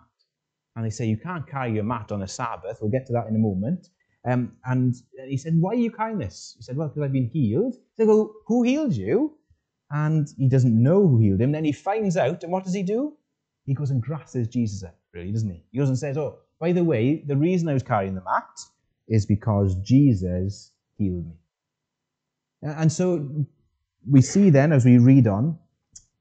And 0.77 0.85
they 0.85 0.91
say, 0.91 1.07
You 1.07 1.17
can't 1.17 1.47
carry 1.49 1.73
your 1.73 1.83
mat 1.83 2.12
on 2.12 2.23
a 2.23 2.29
Sabbath. 2.29 2.79
We'll 2.81 2.93
get 2.93 3.07
to 3.07 3.12
that 3.14 3.27
in 3.27 3.35
a 3.35 3.38
moment. 3.38 3.88
Um, 4.25 4.53
and 4.64 4.95
he 5.27 5.37
said, 5.37 5.55
Why 5.59 5.73
are 5.73 5.75
you 5.75 5.91
carrying 5.91 6.19
this? 6.19 6.55
He 6.57 6.62
said, 6.62 6.77
Well, 6.77 6.88
because 6.88 7.03
I've 7.03 7.12
been 7.12 7.31
healed. 7.33 7.75
They 7.97 8.07
go, 8.07 8.33
Who 8.47 8.62
healed 8.62 8.93
you? 8.93 9.37
And 9.91 10.29
he 10.37 10.49
doesn't 10.49 10.81
know 10.81 11.09
who 11.09 11.19
healed 11.19 11.41
him. 11.41 11.51
Then 11.51 11.64
he 11.64 11.73
finds 11.73 12.17
out, 12.17 12.45
and 12.45 12.53
what 12.53 12.62
does 12.62 12.75
he 12.75 12.85
do? 12.85 13.17
He 13.64 13.75
goes 13.75 13.91
and 13.91 14.01
grasses 14.01 14.47
Jesus 14.47 14.85
up, 14.85 14.97
really, 15.12 15.33
doesn't 15.33 15.51
he? 15.51 15.64
He 15.73 15.79
goes 15.79 15.88
and 15.88 15.99
says, 15.99 16.17
Oh, 16.17 16.38
by 16.61 16.73
the 16.73 16.85
way, 16.85 17.23
the 17.27 17.37
reason 17.37 17.68
I 17.68 17.75
was 17.75 17.83
carrying 17.83 18.14
the 18.14 18.23
mat 18.23 18.61
is 19.07 19.27
because 19.27 19.75
Jesus 19.77 20.73
healed 20.97 21.27
me. 21.27 21.37
And 22.62 22.90
so 22.92 23.47
we 24.09 24.21
see 24.21 24.51
then, 24.51 24.73
as 24.73 24.85
we 24.85 24.99
read 24.99 25.27
on, 25.27 25.59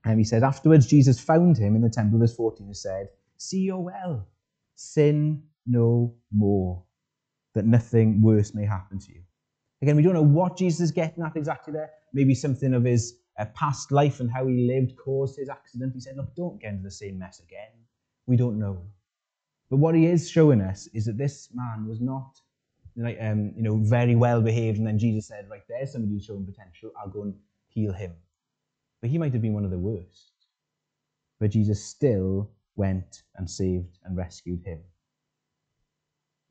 and 0.06 0.20
he 0.20 0.24
said, 0.24 0.44
Afterwards, 0.44 0.86
Jesus 0.86 1.20
found 1.20 1.58
him 1.58 1.76
in 1.76 1.82
the 1.82 1.90
temple, 1.90 2.20
verse 2.20 2.36
14, 2.36 2.68
and 2.68 2.78
said, 2.78 3.10
See 3.38 3.60
you 3.60 3.78
well, 3.78 4.28
sin 4.76 5.44
no 5.66 6.16
more, 6.32 6.84
that 7.56 7.66
nothing 7.66 8.22
worse 8.22 8.54
may 8.54 8.66
happen 8.66 9.00
to 9.00 9.14
you. 9.14 9.22
Again, 9.82 9.96
we 9.96 10.02
don't 10.02 10.14
know 10.14 10.22
what 10.22 10.58
Jesus 10.58 10.80
is 10.80 10.92
getting 10.92 11.24
at 11.24 11.36
exactly 11.36 11.74
there. 11.74 11.90
Maybe 12.14 12.34
something 12.34 12.74
of 12.74 12.84
his 12.84 13.20
uh, 13.38 13.46
past 13.54 13.92
life 13.92 14.20
and 14.20 14.32
how 14.32 14.48
he 14.48 14.68
lived 14.68 14.96
caused 14.98 15.38
his 15.38 15.50
accident. 15.50 15.94
He 15.94 16.00
said, 16.00 16.16
Look, 16.16 16.36
don't 16.36 16.62
get 16.62 16.72
into 16.72 16.84
the 16.84 16.92
same 16.92 17.20
mess 17.20 17.40
again. 17.40 17.70
We 18.28 18.38
don't 18.38 18.60
know. 18.60 18.86
But 19.70 19.78
what 19.78 19.96
he 19.96 20.06
is 20.06 20.30
showing 20.30 20.62
us 20.62 20.88
is 20.94 21.06
that 21.06 21.18
this 21.18 21.50
man 21.54 21.88
was 21.88 22.00
not 22.00 22.40
like 22.96 23.18
um, 23.22 23.54
you 23.56 23.64
know 23.64 23.78
very 23.78 24.16
well 24.16 24.42
behaved, 24.42 24.78
and 24.78 24.88
then 24.88 24.98
Jesus 24.98 25.28
said, 25.28 25.48
"Right 25.50 25.62
there's 25.68 25.92
somebody 25.92 26.14
who's 26.14 26.26
showing 26.26 26.46
potential. 26.46 26.92
I'll 27.00 27.10
go 27.10 27.24
and 27.24 27.36
heal 27.68 27.94
him." 27.94 28.14
But 29.02 29.10
he 29.10 29.18
might 29.18 29.34
have 29.34 29.42
been 29.42 29.54
one 29.54 29.66
of 29.66 29.72
the 29.72 29.78
worst. 29.78 30.32
But 31.40 31.52
Jesus 31.52 31.84
still 31.84 32.50
went 32.76 33.24
and 33.36 33.50
saved 33.50 34.00
and 34.04 34.18
rescued 34.18 34.64
him. 34.64 34.80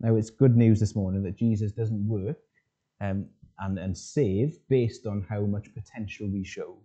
Now, 0.00 0.16
it's 0.16 0.30
good 0.30 0.56
news 0.56 0.78
this 0.78 0.94
morning 0.94 1.22
that 1.22 1.36
Jesus 1.36 1.72
doesn't 1.72 2.06
work 2.06 2.38
um, 3.00 3.26
and, 3.58 3.78
and 3.78 3.96
save 3.96 4.58
based 4.68 5.06
on 5.06 5.26
how 5.28 5.40
much 5.40 5.72
potential 5.74 6.28
we 6.28 6.44
show. 6.44 6.76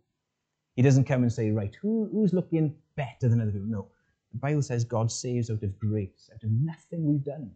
He 0.76 0.82
doesn't 0.82 1.04
come 1.04 1.24
and 1.24 1.32
say, 1.32 1.52
right, 1.52 1.76
who, 1.82 2.10
who's 2.12 2.34
looking 2.34 2.76
better 2.96 3.28
than 3.28 3.42
other 3.42 3.52
people? 3.52 3.68
No. 3.68 3.88
The 4.34 4.40
Bible 4.40 4.62
says 4.62 4.84
God 4.84 5.12
saves 5.12 5.50
out 5.50 5.64
of 5.64 5.78
grace, 5.80 6.30
out 6.34 6.44
of 6.44 6.52
nothing 6.52 7.06
we've 7.06 7.24
done. 7.24 7.52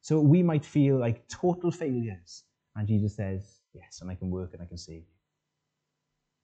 So 0.00 0.20
we 0.20 0.42
might 0.42 0.64
feel 0.64 0.98
like 0.98 1.26
total 1.28 1.70
failures. 1.70 2.44
And 2.76 2.86
Jesus 2.86 3.16
says, 3.16 3.60
yes, 3.72 4.00
and 4.00 4.10
I 4.10 4.14
can 4.14 4.30
work 4.30 4.52
and 4.52 4.62
I 4.62 4.66
can 4.66 4.78
save 4.78 4.96
you. 4.96 5.14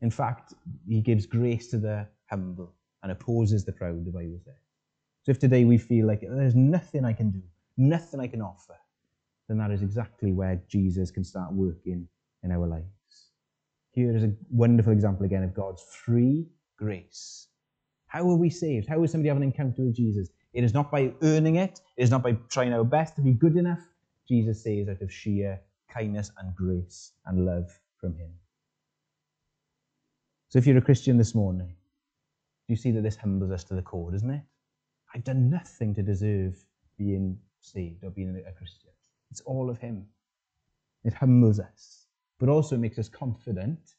In 0.00 0.10
fact, 0.10 0.54
he 0.88 1.00
gives 1.00 1.26
grace 1.26 1.68
to 1.68 1.78
the 1.78 2.06
humble 2.30 2.74
and 3.02 3.12
opposes 3.12 3.64
the 3.64 3.72
proud, 3.72 4.04
the 4.04 4.10
Bible 4.10 4.40
says. 4.44 4.54
So 5.22 5.30
if 5.30 5.38
today 5.38 5.64
we 5.64 5.76
feel 5.76 6.06
like 6.06 6.20
there's 6.22 6.54
nothing 6.54 7.04
I 7.04 7.12
can 7.12 7.30
do, 7.30 7.42
nothing 7.76 8.20
I 8.20 8.26
can 8.26 8.40
offer, 8.40 8.76
then 9.48 9.58
that 9.58 9.70
is 9.70 9.82
exactly 9.82 10.32
where 10.32 10.62
Jesus 10.68 11.10
can 11.10 11.24
start 11.24 11.52
working 11.52 12.08
in 12.42 12.52
our 12.52 12.66
lives. 12.66 12.86
Here 13.92 14.16
is 14.16 14.22
a 14.22 14.32
wonderful 14.50 14.92
example 14.92 15.26
again 15.26 15.42
of 15.42 15.52
God's 15.52 15.82
free 15.82 16.46
grace. 16.78 17.48
How 18.10 18.28
are 18.28 18.36
we 18.36 18.50
saved? 18.50 18.88
How 18.88 18.98
will 18.98 19.06
somebody 19.06 19.28
have 19.28 19.36
an 19.36 19.44
encounter 19.44 19.82
with 19.82 19.94
Jesus? 19.94 20.30
It 20.52 20.64
is 20.64 20.74
not 20.74 20.90
by 20.90 21.12
earning 21.22 21.56
it, 21.56 21.80
it 21.96 22.02
is 22.02 22.10
not 22.10 22.24
by 22.24 22.32
trying 22.48 22.72
our 22.72 22.82
best 22.82 23.14
to 23.16 23.22
be 23.22 23.32
good 23.32 23.56
enough. 23.56 23.78
Jesus 24.28 24.64
saves 24.64 24.88
out 24.88 25.00
of 25.00 25.12
sheer 25.12 25.60
kindness 25.88 26.32
and 26.38 26.54
grace 26.56 27.12
and 27.26 27.46
love 27.46 27.70
from 28.00 28.16
Him. 28.16 28.32
So 30.48 30.58
if 30.58 30.66
you're 30.66 30.78
a 30.78 30.82
Christian 30.82 31.18
this 31.18 31.36
morning, 31.36 31.76
you 32.66 32.74
see 32.74 32.90
that 32.90 33.02
this 33.02 33.14
humbles 33.14 33.52
us 33.52 33.62
to 33.64 33.74
the 33.76 33.82
core, 33.82 34.10
doesn't 34.10 34.30
it? 34.30 34.42
I've 35.14 35.22
done 35.22 35.48
nothing 35.48 35.94
to 35.94 36.02
deserve 36.02 36.56
being 36.98 37.38
saved 37.60 38.02
or 38.02 38.10
being 38.10 38.42
a 38.44 38.52
Christian. 38.52 38.90
It's 39.30 39.40
all 39.42 39.70
of 39.70 39.78
Him. 39.78 40.04
It 41.04 41.12
humbles 41.12 41.60
us, 41.60 42.06
but 42.40 42.48
also 42.48 42.76
makes 42.76 42.98
us 42.98 43.08
confident 43.08 43.94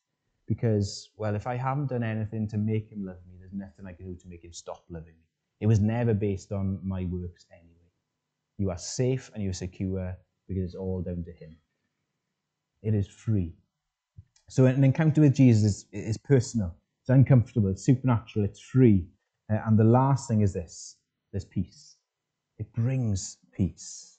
because, 0.51 1.11
well, 1.15 1.33
if 1.33 1.47
I 1.47 1.55
haven't 1.55 1.87
done 1.87 2.03
anything 2.03 2.45
to 2.49 2.57
make 2.57 2.91
Him 2.91 3.05
love 3.05 3.19
me, 3.25 3.37
there's 3.39 3.53
nothing 3.53 3.85
I 3.85 3.93
can 3.93 4.05
do 4.05 4.17
to 4.17 4.27
make 4.27 4.43
Him 4.43 4.51
stop 4.51 4.83
loving 4.89 5.13
me. 5.13 5.25
It 5.61 5.67
was 5.67 5.79
never 5.79 6.13
based 6.13 6.51
on 6.51 6.77
my 6.83 7.05
works 7.05 7.45
anyway. 7.53 7.87
You 8.57 8.69
are 8.69 8.77
safe 8.77 9.31
and 9.33 9.41
you're 9.41 9.53
secure 9.53 10.13
because 10.49 10.65
it's 10.65 10.75
all 10.75 11.01
down 11.01 11.23
to 11.23 11.31
Him. 11.31 11.55
It 12.83 12.93
is 12.93 13.07
free. 13.07 13.53
So 14.49 14.65
an 14.65 14.83
encounter 14.83 15.21
with 15.21 15.33
Jesus 15.33 15.63
is, 15.63 15.85
is 15.93 16.17
personal, 16.17 16.75
it's 17.01 17.09
uncomfortable, 17.09 17.69
it's 17.69 17.85
supernatural, 17.85 18.43
it's 18.43 18.59
free. 18.59 19.07
Uh, 19.49 19.59
and 19.65 19.79
the 19.79 19.85
last 19.85 20.27
thing 20.27 20.41
is 20.41 20.51
this 20.51 20.97
there's 21.31 21.45
peace. 21.45 21.95
It 22.59 22.73
brings 22.73 23.37
peace. 23.53 24.17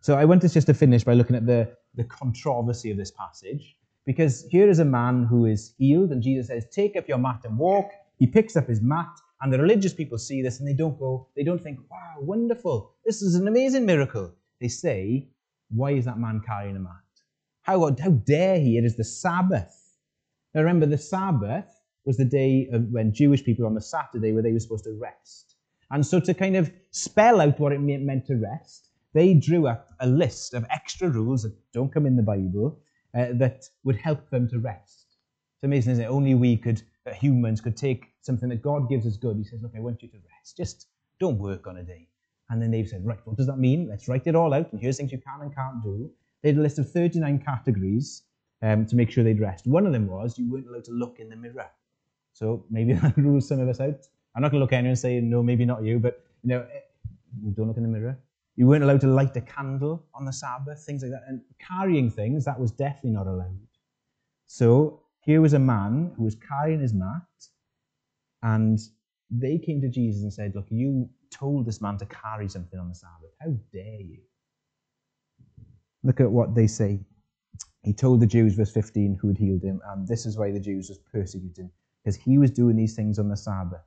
So 0.00 0.14
I 0.14 0.26
want 0.26 0.44
us 0.44 0.54
just 0.54 0.68
to 0.68 0.74
finish 0.74 1.02
by 1.02 1.14
looking 1.14 1.34
at 1.34 1.44
the, 1.44 1.76
the 1.96 2.04
controversy 2.04 2.92
of 2.92 2.96
this 2.96 3.10
passage. 3.10 3.76
Because 4.06 4.46
here 4.50 4.68
is 4.68 4.80
a 4.80 4.84
man 4.84 5.24
who 5.24 5.46
is 5.46 5.74
healed, 5.78 6.10
and 6.10 6.22
Jesus 6.22 6.48
says, 6.48 6.66
Take 6.70 6.96
up 6.96 7.08
your 7.08 7.18
mat 7.18 7.40
and 7.44 7.56
walk. 7.56 7.90
He 8.18 8.26
picks 8.26 8.56
up 8.56 8.68
his 8.68 8.82
mat, 8.82 9.08
and 9.40 9.52
the 9.52 9.58
religious 9.58 9.94
people 9.94 10.18
see 10.18 10.42
this 10.42 10.58
and 10.58 10.68
they 10.68 10.74
don't 10.74 10.98
go, 10.98 11.28
they 11.36 11.42
don't 11.42 11.62
think, 11.62 11.78
Wow, 11.90 12.16
wonderful. 12.20 12.92
This 13.04 13.22
is 13.22 13.34
an 13.34 13.48
amazing 13.48 13.86
miracle. 13.86 14.32
They 14.60 14.68
say, 14.68 15.28
Why 15.70 15.92
is 15.92 16.04
that 16.04 16.18
man 16.18 16.42
carrying 16.46 16.76
a 16.76 16.80
mat? 16.80 16.92
How, 17.62 17.94
how 18.00 18.10
dare 18.10 18.60
he? 18.60 18.76
It 18.76 18.84
is 18.84 18.96
the 18.96 19.04
Sabbath. 19.04 19.98
Now 20.54 20.60
remember, 20.60 20.86
the 20.86 20.98
Sabbath 20.98 21.66
was 22.04 22.18
the 22.18 22.24
day 22.24 22.68
of 22.72 22.90
when 22.90 23.12
Jewish 23.12 23.42
people 23.42 23.64
on 23.64 23.74
the 23.74 23.80
Saturday 23.80 24.32
where 24.32 24.42
they 24.42 24.52
were 24.52 24.60
supposed 24.60 24.84
to 24.84 24.98
rest. 25.00 25.56
And 25.90 26.06
so 26.06 26.20
to 26.20 26.34
kind 26.34 26.56
of 26.56 26.70
spell 26.90 27.40
out 27.40 27.58
what 27.58 27.72
it 27.72 27.80
meant 27.80 28.26
to 28.26 28.36
rest, 28.36 28.90
they 29.14 29.34
drew 29.34 29.66
up 29.66 29.88
a 30.00 30.06
list 30.06 30.54
of 30.54 30.66
extra 30.70 31.08
rules 31.08 31.42
that 31.44 31.54
don't 31.72 31.92
come 31.92 32.04
in 32.04 32.16
the 32.16 32.22
Bible 32.22 32.78
uh, 33.16 33.26
that 33.34 33.68
would 33.84 33.96
help 33.96 34.28
them 34.30 34.48
to 34.48 34.58
rest. 34.58 35.06
It's 35.56 35.64
amazing, 35.64 35.92
isn't 35.92 36.04
it? 36.04 36.08
Only 36.08 36.34
we 36.34 36.56
could, 36.56 36.82
uh, 37.06 37.12
humans, 37.12 37.60
could 37.60 37.76
take 37.76 38.12
something 38.20 38.48
that 38.48 38.62
God 38.62 38.88
gives 38.88 39.06
us 39.06 39.16
good. 39.16 39.36
He 39.36 39.44
says, 39.44 39.62
Look, 39.62 39.72
I 39.76 39.80
want 39.80 40.02
you 40.02 40.08
to 40.08 40.18
rest. 40.36 40.56
Just 40.56 40.88
don't 41.20 41.38
work 41.38 41.66
on 41.66 41.76
a 41.76 41.82
day. 41.82 42.08
And 42.50 42.60
then 42.60 42.70
they've 42.70 42.88
said, 42.88 43.04
Right, 43.04 43.18
what 43.24 43.36
does 43.36 43.46
that 43.46 43.58
mean? 43.58 43.88
Let's 43.88 44.08
write 44.08 44.26
it 44.26 44.34
all 44.34 44.52
out. 44.52 44.72
And 44.72 44.80
here's 44.80 44.96
things 44.96 45.12
you 45.12 45.18
can 45.18 45.40
and 45.42 45.54
can't 45.54 45.82
do. 45.82 46.10
They 46.42 46.50
had 46.50 46.58
a 46.58 46.62
list 46.62 46.78
of 46.78 46.90
39 46.90 47.38
categories 47.38 48.22
um, 48.62 48.86
to 48.86 48.96
make 48.96 49.10
sure 49.10 49.24
they'd 49.24 49.40
rest. 49.40 49.66
One 49.66 49.86
of 49.86 49.92
them 49.92 50.06
was 50.06 50.38
you 50.38 50.50
weren't 50.50 50.66
allowed 50.66 50.84
to 50.84 50.92
look 50.92 51.18
in 51.18 51.28
the 51.28 51.36
mirror. 51.36 51.70
So 52.32 52.64
maybe 52.70 52.92
that 53.02 53.16
rules 53.16 53.48
some 53.48 53.60
of 53.60 53.68
us 53.68 53.80
out. 53.80 54.06
I'm 54.34 54.42
not 54.42 54.50
going 54.50 54.60
to 54.60 54.64
look 54.64 54.72
at 54.72 54.78
anyone 54.78 54.90
and 54.90 54.98
say, 54.98 55.20
no, 55.20 55.42
maybe 55.42 55.64
not 55.64 55.84
you, 55.84 55.98
but 55.98 56.24
you 56.42 56.50
know, 56.50 56.60
eh, 56.62 56.80
don't 57.54 57.68
look 57.68 57.76
in 57.76 57.84
the 57.84 57.88
mirror. 57.88 58.18
You 58.56 58.66
weren't 58.66 58.84
allowed 58.84 59.00
to 59.00 59.08
light 59.08 59.36
a 59.36 59.40
candle 59.40 60.06
on 60.14 60.24
the 60.24 60.32
Sabbath, 60.32 60.84
things 60.84 61.02
like 61.02 61.10
that. 61.10 61.24
And 61.26 61.40
carrying 61.58 62.10
things, 62.10 62.44
that 62.44 62.58
was 62.58 62.70
definitely 62.70 63.10
not 63.10 63.26
allowed. 63.26 63.58
So 64.46 65.02
here 65.20 65.40
was 65.40 65.54
a 65.54 65.58
man 65.58 66.12
who 66.16 66.24
was 66.24 66.36
carrying 66.36 66.80
his 66.80 66.94
mat, 66.94 67.22
and 68.42 68.78
they 69.30 69.58
came 69.58 69.80
to 69.80 69.88
Jesus 69.88 70.22
and 70.22 70.32
said, 70.32 70.54
Look, 70.54 70.66
you 70.70 71.08
told 71.30 71.66
this 71.66 71.80
man 71.80 71.98
to 71.98 72.06
carry 72.06 72.48
something 72.48 72.78
on 72.78 72.88
the 72.88 72.94
Sabbath. 72.94 73.32
How 73.40 73.50
dare 73.72 74.00
you? 74.00 74.18
Look 76.04 76.20
at 76.20 76.30
what 76.30 76.54
they 76.54 76.66
say. 76.66 77.00
He 77.82 77.92
told 77.92 78.20
the 78.20 78.26
Jews, 78.26 78.54
verse 78.54 78.70
15, 78.70 79.18
who 79.20 79.28
had 79.28 79.38
healed 79.38 79.62
him, 79.62 79.80
and 79.88 80.06
this 80.06 80.26
is 80.26 80.38
why 80.38 80.52
the 80.52 80.60
Jews 80.60 80.88
was 80.88 80.98
persecuting, 80.98 81.70
because 82.02 82.16
he 82.16 82.38
was 82.38 82.50
doing 82.50 82.76
these 82.76 82.94
things 82.94 83.18
on 83.18 83.28
the 83.28 83.36
Sabbath. 83.36 83.82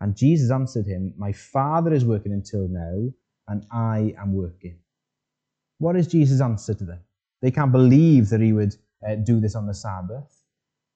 And 0.00 0.16
Jesus 0.16 0.50
answered 0.50 0.86
him, 0.86 1.14
My 1.16 1.32
Father 1.32 1.92
is 1.92 2.04
working 2.04 2.32
until 2.32 2.68
now, 2.68 3.10
and 3.48 3.66
I 3.70 4.14
am 4.18 4.34
working. 4.34 4.78
What 5.78 5.96
is 5.96 6.06
Jesus' 6.06 6.40
answer 6.40 6.74
to 6.74 6.84
them? 6.84 7.00
They 7.42 7.50
can't 7.50 7.72
believe 7.72 8.30
that 8.30 8.40
he 8.40 8.52
would 8.52 8.74
uh, 9.06 9.16
do 9.16 9.40
this 9.40 9.54
on 9.54 9.66
the 9.66 9.74
Sabbath. 9.74 10.44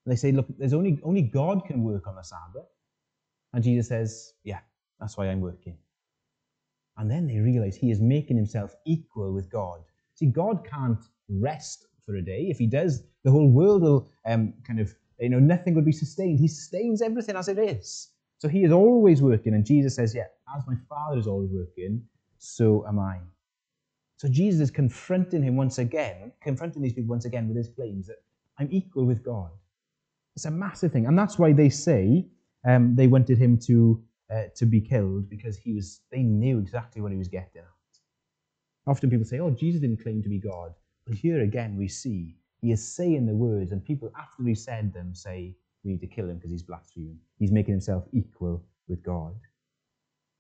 They 0.07 0.17
say, 0.17 0.33
Look, 0.33 0.47
there's 0.59 0.73
only, 0.73 0.99
only 1.03 1.23
God 1.23 1.65
can 1.67 1.83
work 1.83 2.07
on 2.07 2.15
the 2.15 2.23
Sabbath. 2.23 2.69
And 3.53 3.63
Jesus 3.63 3.89
says, 3.89 4.33
Yeah, 4.45 4.61
that's 4.99 5.17
why 5.17 5.29
I'm 5.29 5.41
working. 5.41 5.77
And 6.97 7.11
then 7.11 7.27
they 7.27 7.39
realize 7.39 7.77
he 7.77 7.91
is 7.91 8.01
making 8.01 8.37
himself 8.37 8.75
equal 8.87 9.33
with 9.33 9.51
God. 9.51 9.81
See, 10.15 10.27
God 10.27 10.67
can't 10.69 10.99
rest 11.29 11.87
for 12.05 12.17
a 12.17 12.23
day. 12.23 12.47
If 12.49 12.59
he 12.59 12.67
does, 12.67 13.03
the 13.25 13.31
whole 13.31 13.49
world 13.49 13.83
will 13.83 14.09
um, 14.27 14.55
kind 14.67 14.81
of, 14.81 14.93
you 15.21 15.29
know, 15.29 15.39
nothing 15.39 15.75
would 15.75 15.85
be 15.85 15.93
sustained. 15.93 16.41
He 16.41 16.49
sustains 16.49 17.03
everything 17.03 17.37
as 17.37 17.49
it 17.49 17.59
is. 17.59 18.09
So 18.39 18.49
he 18.49 18.65
is 18.65 18.73
always 18.73 19.21
working. 19.21 19.55
And 19.55 19.65
Jesus 19.65 19.95
says, 19.95 20.15
Yeah, 20.15 20.27
as 20.57 20.63
my 20.67 20.75
Father 20.89 21.19
is 21.19 21.27
always 21.27 21.51
working, 21.53 22.03
so 22.39 22.87
am 22.87 22.99
I. 22.99 23.19
So 24.17 24.29
Jesus 24.29 24.61
is 24.61 24.71
confronting 24.71 25.43
him 25.43 25.57
once 25.57 25.79
again, 25.79 26.33
confronting 26.41 26.83
these 26.83 26.93
people 26.93 27.11
once 27.11 27.25
again 27.25 27.47
with 27.47 27.57
his 27.57 27.69
claims 27.69 28.07
that 28.09 28.17
I'm 28.59 28.69
equal 28.71 29.05
with 29.05 29.23
God. 29.23 29.51
It's 30.35 30.45
a 30.45 30.51
massive 30.51 30.93
thing. 30.93 31.07
And 31.07 31.19
that's 31.19 31.39
why 31.39 31.53
they 31.53 31.69
say 31.69 32.27
um, 32.67 32.97
they 32.97 33.07
wanted 33.07 33.39
him 33.39 33.59
to, 33.67 34.03
uh, 34.33 34.45
to 34.57 34.67
be 34.67 34.81
killed 34.81 35.29
because 35.31 35.57
he 35.57 35.75
was, 35.75 36.01
they 36.11 36.23
knew 36.23 36.59
exactly 36.59 37.01
what 37.01 37.13
he 37.13 37.19
was 37.19 37.29
getting 37.29 37.63
at. 37.63 37.65
Often 38.87 39.11
people 39.11 39.27
say, 39.27 39.39
oh, 39.39 39.51
Jesus 39.51 39.81
didn't 39.81 40.03
claim 40.03 40.23
to 40.23 40.29
be 40.29 40.39
God. 40.39 40.73
But 41.07 41.17
here 41.17 41.43
again, 41.43 41.77
we 41.77 41.89
see 41.89 42.37
he 42.61 42.73
is 42.73 42.87
saying 42.87 43.27
the 43.27 43.35
words, 43.35 43.71
and 43.71 43.85
people, 43.85 44.11
after 44.19 44.43
he 44.43 44.55
said 44.55 44.93
them, 44.93 45.15
say, 45.15 45.55
we 45.85 45.93
need 45.93 46.01
to 46.01 46.07
kill 46.07 46.29
him 46.29 46.37
because 46.37 46.51
he's 46.51 46.63
blaspheming. 46.63 47.19
He's 47.39 47.53
making 47.53 47.73
himself 47.73 48.05
equal 48.13 48.65
with 48.89 49.03
God. 49.03 49.35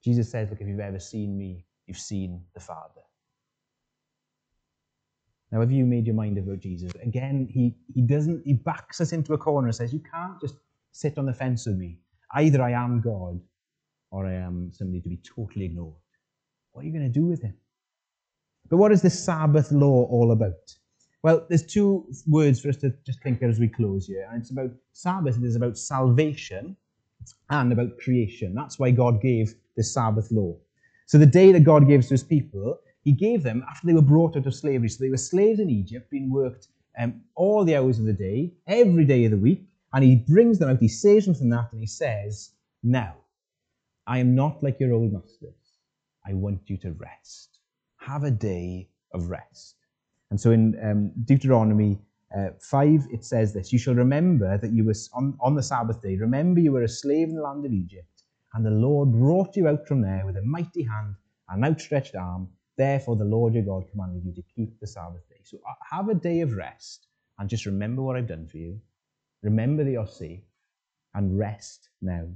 Jesus 0.02 0.30
says, 0.30 0.50
Look, 0.50 0.60
if 0.60 0.66
you've 0.66 0.80
ever 0.80 0.98
seen 0.98 1.38
me, 1.38 1.64
you've 1.88 1.98
seen 1.98 2.42
the 2.54 2.60
Father. 2.60 3.02
Now, 5.50 5.60
have 5.60 5.72
you 5.72 5.86
made 5.86 6.06
your 6.06 6.14
mind 6.14 6.36
about 6.36 6.60
Jesus? 6.60 6.92
Again, 7.02 7.48
he, 7.50 7.74
he 7.94 8.02
doesn't, 8.02 8.42
he 8.44 8.52
backs 8.52 9.00
us 9.00 9.12
into 9.12 9.32
a 9.32 9.38
corner 9.38 9.68
and 9.68 9.74
says, 9.74 9.92
You 9.92 10.00
can't 10.00 10.38
just 10.40 10.56
sit 10.92 11.16
on 11.16 11.26
the 11.26 11.32
fence 11.32 11.66
with 11.66 11.76
me. 11.76 11.98
Either 12.34 12.62
I 12.62 12.72
am 12.72 13.00
God 13.00 13.40
or 14.10 14.26
I 14.26 14.34
am 14.34 14.70
somebody 14.72 15.00
to 15.00 15.08
be 15.08 15.18
totally 15.18 15.64
ignored. 15.64 15.94
What 16.72 16.82
are 16.82 16.86
you 16.86 16.92
going 16.92 17.10
to 17.10 17.20
do 17.20 17.24
with 17.24 17.42
him? 17.42 17.54
But 18.68 18.76
what 18.76 18.92
is 18.92 19.00
this 19.00 19.24
Sabbath 19.24 19.72
law 19.72 20.04
all 20.04 20.32
about? 20.32 20.76
Well, 21.22 21.46
there's 21.48 21.66
two 21.66 22.06
words 22.28 22.60
for 22.60 22.68
us 22.68 22.76
to 22.78 22.92
just 23.04 23.22
think 23.22 23.42
as 23.42 23.58
we 23.58 23.68
close 23.68 24.06
here. 24.06 24.28
And 24.30 24.40
it's 24.40 24.50
about 24.50 24.70
Sabbath, 24.92 25.38
it 25.38 25.44
is 25.44 25.56
about 25.56 25.78
salvation 25.78 26.76
and 27.50 27.72
about 27.72 27.98
creation. 27.98 28.54
That's 28.54 28.78
why 28.78 28.90
God 28.90 29.22
gave 29.22 29.54
the 29.76 29.82
Sabbath 29.82 30.30
law. 30.30 30.56
So 31.08 31.16
the 31.16 31.24
day 31.24 31.52
that 31.52 31.64
God 31.64 31.88
gave 31.88 32.02
to 32.02 32.10
his 32.10 32.22
people, 32.22 32.78
he 33.02 33.12
gave 33.12 33.42
them 33.42 33.64
after 33.70 33.86
they 33.86 33.94
were 33.94 34.02
brought 34.02 34.36
out 34.36 34.46
of 34.46 34.54
slavery. 34.54 34.90
So 34.90 35.02
they 35.02 35.08
were 35.08 35.16
slaves 35.16 35.58
in 35.58 35.70
Egypt, 35.70 36.10
being 36.10 36.30
worked 36.30 36.68
um, 36.98 37.22
all 37.34 37.64
the 37.64 37.76
hours 37.76 37.98
of 37.98 38.04
the 38.04 38.12
day, 38.12 38.52
every 38.66 39.06
day 39.06 39.24
of 39.24 39.30
the 39.30 39.38
week. 39.38 39.66
And 39.94 40.04
he 40.04 40.16
brings 40.16 40.58
them 40.58 40.68
out, 40.68 40.80
he 40.80 40.88
saves 40.88 41.24
them 41.24 41.34
from 41.34 41.48
that, 41.48 41.72
and 41.72 41.80
he 41.80 41.86
says, 41.86 42.50
Now, 42.82 43.14
I 44.06 44.18
am 44.18 44.34
not 44.34 44.62
like 44.62 44.78
your 44.80 44.92
old 44.92 45.14
masters. 45.14 45.78
I 46.26 46.34
want 46.34 46.60
you 46.66 46.76
to 46.76 46.92
rest. 46.92 47.60
Have 47.96 48.24
a 48.24 48.30
day 48.30 48.90
of 49.14 49.30
rest. 49.30 49.76
And 50.30 50.38
so 50.38 50.50
in 50.50 50.78
um, 50.84 51.12
Deuteronomy 51.24 51.98
uh, 52.36 52.48
5, 52.60 53.06
it 53.10 53.24
says 53.24 53.54
this 53.54 53.72
You 53.72 53.78
shall 53.78 53.94
remember 53.94 54.58
that 54.58 54.72
you 54.72 54.84
were 54.84 54.94
on, 55.14 55.38
on 55.40 55.54
the 55.54 55.62
Sabbath 55.62 56.02
day, 56.02 56.16
remember 56.16 56.60
you 56.60 56.72
were 56.72 56.82
a 56.82 56.88
slave 56.88 57.28
in 57.28 57.36
the 57.36 57.40
land 57.40 57.64
of 57.64 57.72
Egypt, 57.72 58.17
and 58.54 58.64
the 58.64 58.70
Lord 58.70 59.12
brought 59.12 59.56
you 59.56 59.68
out 59.68 59.86
from 59.86 60.00
there 60.00 60.24
with 60.24 60.36
a 60.36 60.42
mighty 60.42 60.82
hand, 60.82 61.14
and 61.48 61.64
outstretched 61.64 62.14
arm. 62.14 62.48
Therefore, 62.76 63.16
the 63.16 63.24
Lord 63.24 63.54
your 63.54 63.64
God 63.64 63.90
commanded 63.90 64.24
you 64.24 64.32
to 64.34 64.42
keep 64.54 64.78
the 64.78 64.86
Sabbath 64.86 65.28
day. 65.28 65.40
So 65.42 65.58
uh, 65.68 65.74
have 65.90 66.08
a 66.08 66.14
day 66.14 66.40
of 66.40 66.52
rest 66.52 67.08
and 67.38 67.48
just 67.48 67.66
remember 67.66 68.02
what 68.02 68.16
I've 68.16 68.28
done 68.28 68.46
for 68.46 68.58
you. 68.58 68.80
Remember 69.42 69.84
that 69.84 69.90
you're 69.90 70.06
safe 70.06 70.42
and 71.14 71.38
rest 71.38 71.88
now. 72.00 72.26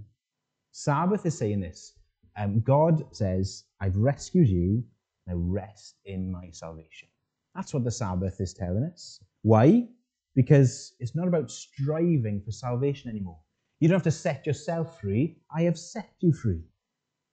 Sabbath 0.72 1.26
is 1.26 1.36
saying 1.36 1.60
this. 1.60 1.94
Um, 2.36 2.60
God 2.60 3.04
says, 3.14 3.64
I've 3.80 3.96
rescued 3.96 4.48
you, 4.48 4.82
now 5.26 5.34
rest 5.36 5.96
in 6.06 6.32
my 6.32 6.48
salvation. 6.50 7.08
That's 7.54 7.74
what 7.74 7.84
the 7.84 7.90
Sabbath 7.90 8.40
is 8.40 8.54
telling 8.54 8.84
us. 8.84 9.20
Why? 9.42 9.86
Because 10.34 10.94
it's 10.98 11.14
not 11.14 11.28
about 11.28 11.50
striving 11.50 12.40
for 12.40 12.50
salvation 12.50 13.10
anymore. 13.10 13.38
You 13.82 13.88
don't 13.88 13.96
have 13.96 14.04
to 14.04 14.12
set 14.12 14.46
yourself 14.46 15.00
free. 15.00 15.38
I 15.52 15.62
have 15.62 15.76
set 15.76 16.08
you 16.20 16.32
free. 16.32 16.62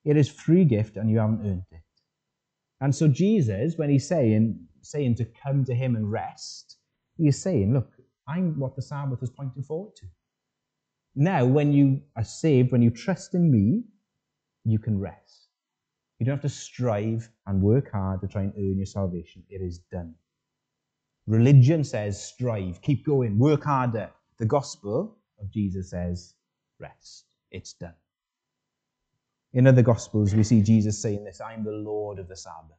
It 0.04 0.16
is 0.16 0.28
free 0.28 0.64
gift 0.64 0.96
and 0.96 1.08
you 1.08 1.20
haven't 1.20 1.46
earned 1.46 1.62
it. 1.70 1.84
And 2.80 2.92
so 2.92 3.06
Jesus, 3.06 3.74
when 3.76 3.88
he's 3.88 4.08
saying, 4.08 4.58
saying 4.82 5.14
to 5.18 5.26
come 5.26 5.64
to 5.66 5.76
him 5.76 5.94
and 5.94 6.10
rest, 6.10 6.78
he 7.16 7.28
is 7.28 7.40
saying, 7.40 7.72
look, 7.72 7.92
I'm 8.26 8.58
what 8.58 8.74
the 8.74 8.82
Sabbath 8.82 9.22
is 9.22 9.30
pointing 9.30 9.62
forward 9.62 9.94
to. 9.94 10.06
Now, 11.14 11.44
when 11.44 11.72
you 11.72 12.00
are 12.16 12.24
saved, 12.24 12.72
when 12.72 12.82
you 12.82 12.90
trust 12.90 13.34
in 13.34 13.48
me, 13.48 13.84
you 14.64 14.80
can 14.80 14.98
rest. 14.98 15.50
You 16.18 16.26
don't 16.26 16.34
have 16.34 16.42
to 16.42 16.48
strive 16.48 17.30
and 17.46 17.62
work 17.62 17.92
hard 17.92 18.22
to 18.22 18.26
try 18.26 18.42
and 18.42 18.54
earn 18.56 18.76
your 18.76 18.86
salvation. 18.86 19.44
It 19.48 19.62
is 19.62 19.78
done. 19.92 20.16
Religion 21.28 21.84
says 21.84 22.20
strive, 22.20 22.82
keep 22.82 23.06
going, 23.06 23.38
work 23.38 23.62
harder. 23.62 24.10
The 24.40 24.46
gospel 24.46 25.16
of 25.38 25.48
Jesus 25.52 25.90
says 25.90 26.34
rest. 26.80 27.26
It's 27.50 27.72
done. 27.74 27.94
In 29.52 29.66
other 29.66 29.82
Gospels, 29.82 30.34
we 30.34 30.44
see 30.44 30.62
Jesus 30.62 31.00
saying 31.00 31.24
this 31.24 31.40
I'm 31.40 31.64
the 31.64 31.72
Lord 31.72 32.18
of 32.18 32.28
the 32.28 32.36
Sabbath. 32.36 32.78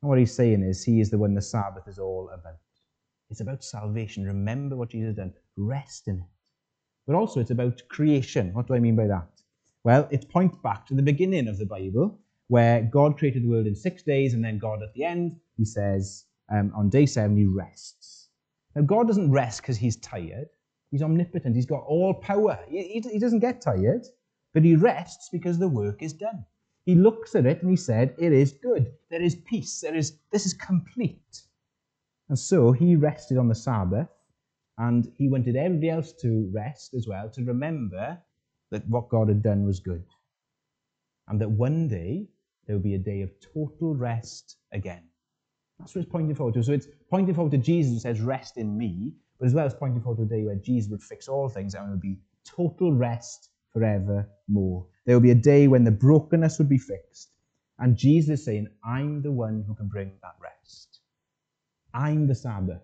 And 0.00 0.08
what 0.08 0.18
he's 0.18 0.34
saying 0.34 0.62
is, 0.62 0.82
He 0.82 1.00
is 1.00 1.10
the 1.10 1.18
one 1.18 1.34
the 1.34 1.42
Sabbath 1.42 1.86
is 1.86 1.98
all 1.98 2.30
about. 2.32 2.58
It's 3.30 3.40
about 3.40 3.64
salvation. 3.64 4.24
Remember 4.24 4.76
what 4.76 4.90
Jesus 4.90 5.08
has 5.08 5.16
done, 5.16 5.32
rest 5.56 6.08
in 6.08 6.18
it. 6.18 6.24
But 7.06 7.16
also, 7.16 7.40
it's 7.40 7.50
about 7.50 7.82
creation. 7.88 8.52
What 8.52 8.66
do 8.66 8.74
I 8.74 8.78
mean 8.78 8.96
by 8.96 9.06
that? 9.06 9.28
Well, 9.84 10.06
it 10.10 10.28
points 10.28 10.58
back 10.62 10.86
to 10.86 10.94
the 10.94 11.02
beginning 11.02 11.48
of 11.48 11.58
the 11.58 11.66
Bible, 11.66 12.18
where 12.48 12.82
God 12.82 13.18
created 13.18 13.42
the 13.42 13.48
world 13.48 13.66
in 13.66 13.74
six 13.74 14.02
days, 14.02 14.34
and 14.34 14.44
then 14.44 14.58
God 14.58 14.82
at 14.82 14.92
the 14.94 15.04
end, 15.04 15.36
he 15.56 15.64
says, 15.64 16.26
um, 16.50 16.72
on 16.76 16.90
day 16.90 17.06
seven, 17.06 17.36
he 17.36 17.46
rests. 17.46 18.28
Now, 18.74 18.82
God 18.82 19.06
doesn't 19.06 19.30
rest 19.30 19.62
because 19.62 19.76
he's 19.76 19.96
tired. 19.96 20.48
He's 20.92 21.02
omnipotent. 21.02 21.56
He's 21.56 21.66
got 21.66 21.82
all 21.84 22.14
power. 22.14 22.58
He, 22.68 22.82
he, 22.82 23.00
he 23.00 23.18
doesn't 23.18 23.40
get 23.40 23.62
tired. 23.62 24.06
But 24.52 24.62
he 24.62 24.76
rests 24.76 25.30
because 25.32 25.58
the 25.58 25.68
work 25.68 26.02
is 26.02 26.12
done. 26.12 26.44
He 26.84 26.94
looks 26.94 27.34
at 27.34 27.46
it 27.46 27.62
and 27.62 27.70
he 27.70 27.76
said, 27.76 28.14
It 28.18 28.32
is 28.32 28.52
good. 28.52 28.92
There 29.10 29.22
is 29.22 29.34
peace. 29.34 29.80
There 29.80 29.94
is 29.94 30.18
this 30.30 30.44
is 30.44 30.52
complete. 30.52 31.42
And 32.28 32.38
so 32.38 32.72
he 32.72 32.94
rested 32.94 33.38
on 33.38 33.48
the 33.48 33.54
Sabbath, 33.54 34.08
and 34.78 35.10
he 35.16 35.28
wanted 35.28 35.56
everybody 35.56 35.90
else 35.90 36.12
to 36.20 36.50
rest 36.52 36.94
as 36.94 37.06
well, 37.08 37.30
to 37.30 37.44
remember 37.44 38.18
that 38.70 38.88
what 38.88 39.08
God 39.08 39.28
had 39.28 39.42
done 39.42 39.64
was 39.64 39.80
good. 39.80 40.04
And 41.28 41.40
that 41.40 41.50
one 41.50 41.88
day 41.88 42.28
there 42.66 42.76
will 42.76 42.82
be 42.82 42.94
a 42.94 42.98
day 42.98 43.22
of 43.22 43.30
total 43.40 43.94
rest 43.94 44.56
again. 44.72 45.02
That's 45.78 45.94
what 45.94 46.02
it's 46.02 46.12
pointing 46.12 46.34
forward 46.34 46.54
to. 46.54 46.62
So 46.62 46.72
it's 46.72 46.88
pointing 47.10 47.34
forward 47.34 47.52
to 47.52 47.58
Jesus 47.58 47.92
who 47.92 47.98
says, 47.98 48.20
Rest 48.20 48.56
in 48.56 48.76
me, 48.76 49.14
but 49.42 49.46
as 49.46 49.54
well 49.54 49.66
as 49.66 49.74
pointing 49.74 50.00
forward 50.00 50.18
to 50.18 50.22
a 50.22 50.38
day 50.38 50.44
where 50.44 50.54
Jesus 50.54 50.88
would 50.88 51.02
fix 51.02 51.26
all 51.26 51.48
things 51.48 51.74
and 51.74 51.88
it 51.88 51.90
would 51.90 52.00
be 52.00 52.16
total 52.44 52.92
rest 52.92 53.50
forevermore. 53.72 54.86
There 55.04 55.16
will 55.16 55.20
be 55.20 55.32
a 55.32 55.34
day 55.34 55.66
when 55.66 55.82
the 55.82 55.90
brokenness 55.90 56.58
would 56.58 56.68
be 56.68 56.78
fixed. 56.78 57.34
And 57.80 57.96
Jesus 57.96 58.38
is 58.38 58.44
saying, 58.44 58.68
I'm 58.84 59.20
the 59.20 59.32
one 59.32 59.64
who 59.66 59.74
can 59.74 59.88
bring 59.88 60.12
that 60.22 60.36
rest. 60.40 61.00
I'm 61.92 62.28
the 62.28 62.36
Sabbath. 62.36 62.82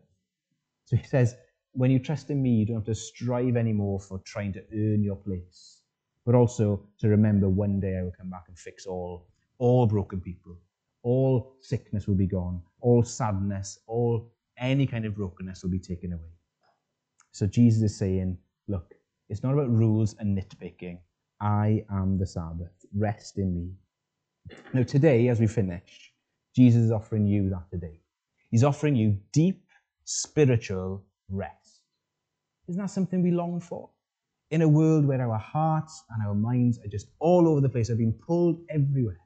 So 0.86 0.96
he 0.96 1.06
says, 1.06 1.36
when 1.74 1.92
you 1.92 2.00
trust 2.00 2.28
in 2.28 2.42
me, 2.42 2.50
you 2.50 2.66
don't 2.66 2.78
have 2.78 2.86
to 2.86 2.94
strive 2.96 3.54
anymore 3.54 4.00
for 4.00 4.18
trying 4.24 4.52
to 4.54 4.64
earn 4.74 5.04
your 5.04 5.14
place, 5.14 5.82
but 6.26 6.34
also 6.34 6.82
to 6.98 7.06
remember 7.06 7.48
one 7.48 7.78
day 7.78 7.98
I 7.98 8.02
will 8.02 8.14
come 8.18 8.30
back 8.30 8.46
and 8.48 8.58
fix 8.58 8.84
all, 8.84 9.28
all 9.58 9.86
broken 9.86 10.20
people. 10.20 10.56
All 11.04 11.54
sickness 11.60 12.08
will 12.08 12.16
be 12.16 12.26
gone. 12.26 12.60
All 12.80 13.04
sadness, 13.04 13.78
all 13.86 14.32
any 14.58 14.88
kind 14.88 15.04
of 15.04 15.14
brokenness 15.14 15.62
will 15.62 15.70
be 15.70 15.78
taken 15.78 16.14
away. 16.14 16.32
So 17.38 17.46
Jesus 17.46 17.84
is 17.84 17.96
saying, 17.96 18.36
look, 18.66 18.94
it's 19.28 19.44
not 19.44 19.52
about 19.52 19.70
rules 19.70 20.16
and 20.18 20.36
nitpicking. 20.36 20.98
I 21.40 21.84
am 21.88 22.18
the 22.18 22.26
Sabbath. 22.26 22.84
Rest 22.92 23.38
in 23.38 23.54
me. 23.54 24.56
Now, 24.74 24.82
today, 24.82 25.28
as 25.28 25.38
we 25.38 25.46
finish, 25.46 26.12
Jesus 26.56 26.82
is 26.82 26.90
offering 26.90 27.28
you 27.28 27.48
that 27.50 27.70
today. 27.70 28.00
He's 28.50 28.64
offering 28.64 28.96
you 28.96 29.18
deep 29.32 29.62
spiritual 30.04 31.04
rest. 31.28 31.82
Isn't 32.66 32.82
that 32.82 32.90
something 32.90 33.22
we 33.22 33.30
long 33.30 33.60
for? 33.60 33.88
In 34.50 34.62
a 34.62 34.68
world 34.68 35.06
where 35.06 35.22
our 35.22 35.38
hearts 35.38 36.02
and 36.10 36.26
our 36.26 36.34
minds 36.34 36.80
are 36.80 36.88
just 36.88 37.06
all 37.20 37.46
over 37.46 37.60
the 37.60 37.68
place, 37.68 37.88
are 37.88 37.94
being 37.94 38.18
pulled 38.26 38.58
everywhere, 38.68 39.20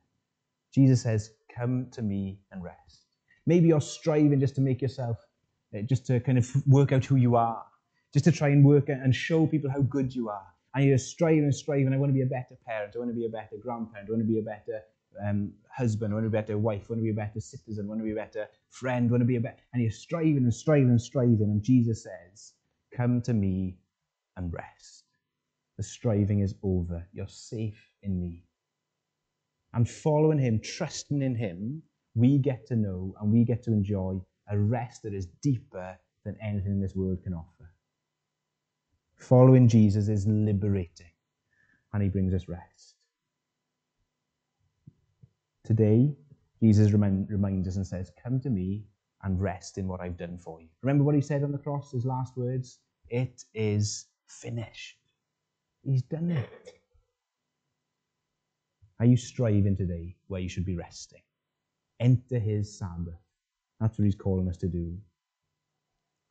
Jesus 0.74 1.02
says, 1.02 1.30
Come 1.56 1.86
to 1.92 2.02
me 2.02 2.40
and 2.50 2.62
rest. 2.62 3.06
Maybe 3.46 3.68
you're 3.68 3.80
striving 3.80 4.38
just 4.38 4.54
to 4.56 4.60
make 4.60 4.82
yourself, 4.82 5.16
uh, 5.74 5.80
just 5.80 6.04
to 6.08 6.20
kind 6.20 6.36
of 6.36 6.50
work 6.66 6.92
out 6.92 7.06
who 7.06 7.16
you 7.16 7.36
are 7.36 7.64
just 8.12 8.24
to 8.26 8.32
try 8.32 8.48
and 8.48 8.64
work 8.64 8.88
and 8.88 9.14
show 9.14 9.46
people 9.46 9.70
how 9.70 9.80
good 9.82 10.14
you 10.14 10.28
are. 10.28 10.46
And 10.74 10.84
you're 10.84 10.98
striving 10.98 11.44
and 11.44 11.54
striving. 11.54 11.92
I 11.92 11.98
want 11.98 12.10
to 12.10 12.14
be 12.14 12.22
a 12.22 12.26
better 12.26 12.56
parent. 12.66 12.94
I 12.94 12.98
want 12.98 13.10
to 13.10 13.14
be 13.14 13.26
a 13.26 13.28
better 13.28 13.56
grandparent. 13.60 14.08
I 14.08 14.12
want 14.12 14.22
to 14.22 14.26
be 14.26 14.38
a 14.38 14.42
better 14.42 14.80
um, 15.22 15.52
husband. 15.70 16.12
I 16.12 16.14
want 16.14 16.26
to 16.26 16.30
be 16.30 16.38
a 16.38 16.40
better 16.40 16.58
wife. 16.58 16.84
I 16.88 16.92
want 16.92 17.00
to 17.00 17.04
be 17.04 17.10
a 17.10 17.14
better 17.14 17.40
citizen. 17.40 17.84
I 17.84 17.88
want 17.88 18.00
to 18.00 18.04
be 18.04 18.12
a 18.12 18.14
better 18.14 18.48
friend. 18.70 19.08
I 19.08 19.10
want 19.10 19.20
to 19.20 19.26
be 19.26 19.36
a 19.36 19.40
better. 19.40 19.62
And 19.72 19.82
you're 19.82 19.92
striving 19.92 20.38
and 20.38 20.54
striving 20.54 20.88
and 20.88 21.00
striving. 21.00 21.42
And 21.42 21.62
Jesus 21.62 22.04
says, 22.04 22.54
Come 22.94 23.20
to 23.22 23.34
me 23.34 23.76
and 24.36 24.52
rest. 24.52 25.04
The 25.76 25.82
striving 25.82 26.40
is 26.40 26.54
over. 26.62 27.06
You're 27.12 27.28
safe 27.28 27.90
in 28.02 28.20
me. 28.20 28.44
And 29.74 29.88
following 29.88 30.38
him, 30.38 30.60
trusting 30.62 31.22
in 31.22 31.34
him, 31.34 31.82
we 32.14 32.38
get 32.38 32.66
to 32.66 32.76
know 32.76 33.14
and 33.20 33.32
we 33.32 33.44
get 33.44 33.62
to 33.64 33.72
enjoy 33.72 34.20
a 34.50 34.58
rest 34.58 35.02
that 35.02 35.14
is 35.14 35.26
deeper 35.42 35.98
than 36.24 36.36
anything 36.42 36.80
this 36.80 36.94
world 36.94 37.22
can 37.22 37.32
offer. 37.32 37.71
Following 39.22 39.68
Jesus 39.68 40.08
is 40.08 40.26
liberating, 40.26 41.12
and 41.92 42.02
he 42.02 42.08
brings 42.08 42.34
us 42.34 42.48
rest. 42.48 42.96
Today, 45.62 46.16
Jesus 46.60 46.90
remind, 46.90 47.30
reminds 47.30 47.68
us 47.68 47.76
and 47.76 47.86
says, 47.86 48.10
Come 48.20 48.40
to 48.40 48.50
me 48.50 48.84
and 49.22 49.40
rest 49.40 49.78
in 49.78 49.86
what 49.86 50.00
I've 50.00 50.16
done 50.16 50.38
for 50.38 50.60
you. 50.60 50.66
Remember 50.82 51.04
what 51.04 51.14
he 51.14 51.20
said 51.20 51.44
on 51.44 51.52
the 51.52 51.58
cross, 51.58 51.92
his 51.92 52.04
last 52.04 52.36
words? 52.36 52.80
It 53.10 53.44
is 53.54 54.06
finished. 54.26 54.98
He's 55.84 56.02
done 56.02 56.32
it. 56.32 56.80
Are 58.98 59.06
you 59.06 59.16
striving 59.16 59.76
today 59.76 60.16
where 60.26 60.40
you 60.40 60.48
should 60.48 60.66
be 60.66 60.76
resting? 60.76 61.22
Enter 62.00 62.40
his 62.40 62.76
Sabbath. 62.76 63.22
That's 63.78 63.96
what 63.96 64.04
he's 64.04 64.16
calling 64.16 64.48
us 64.48 64.56
to 64.58 64.68
do 64.68 64.98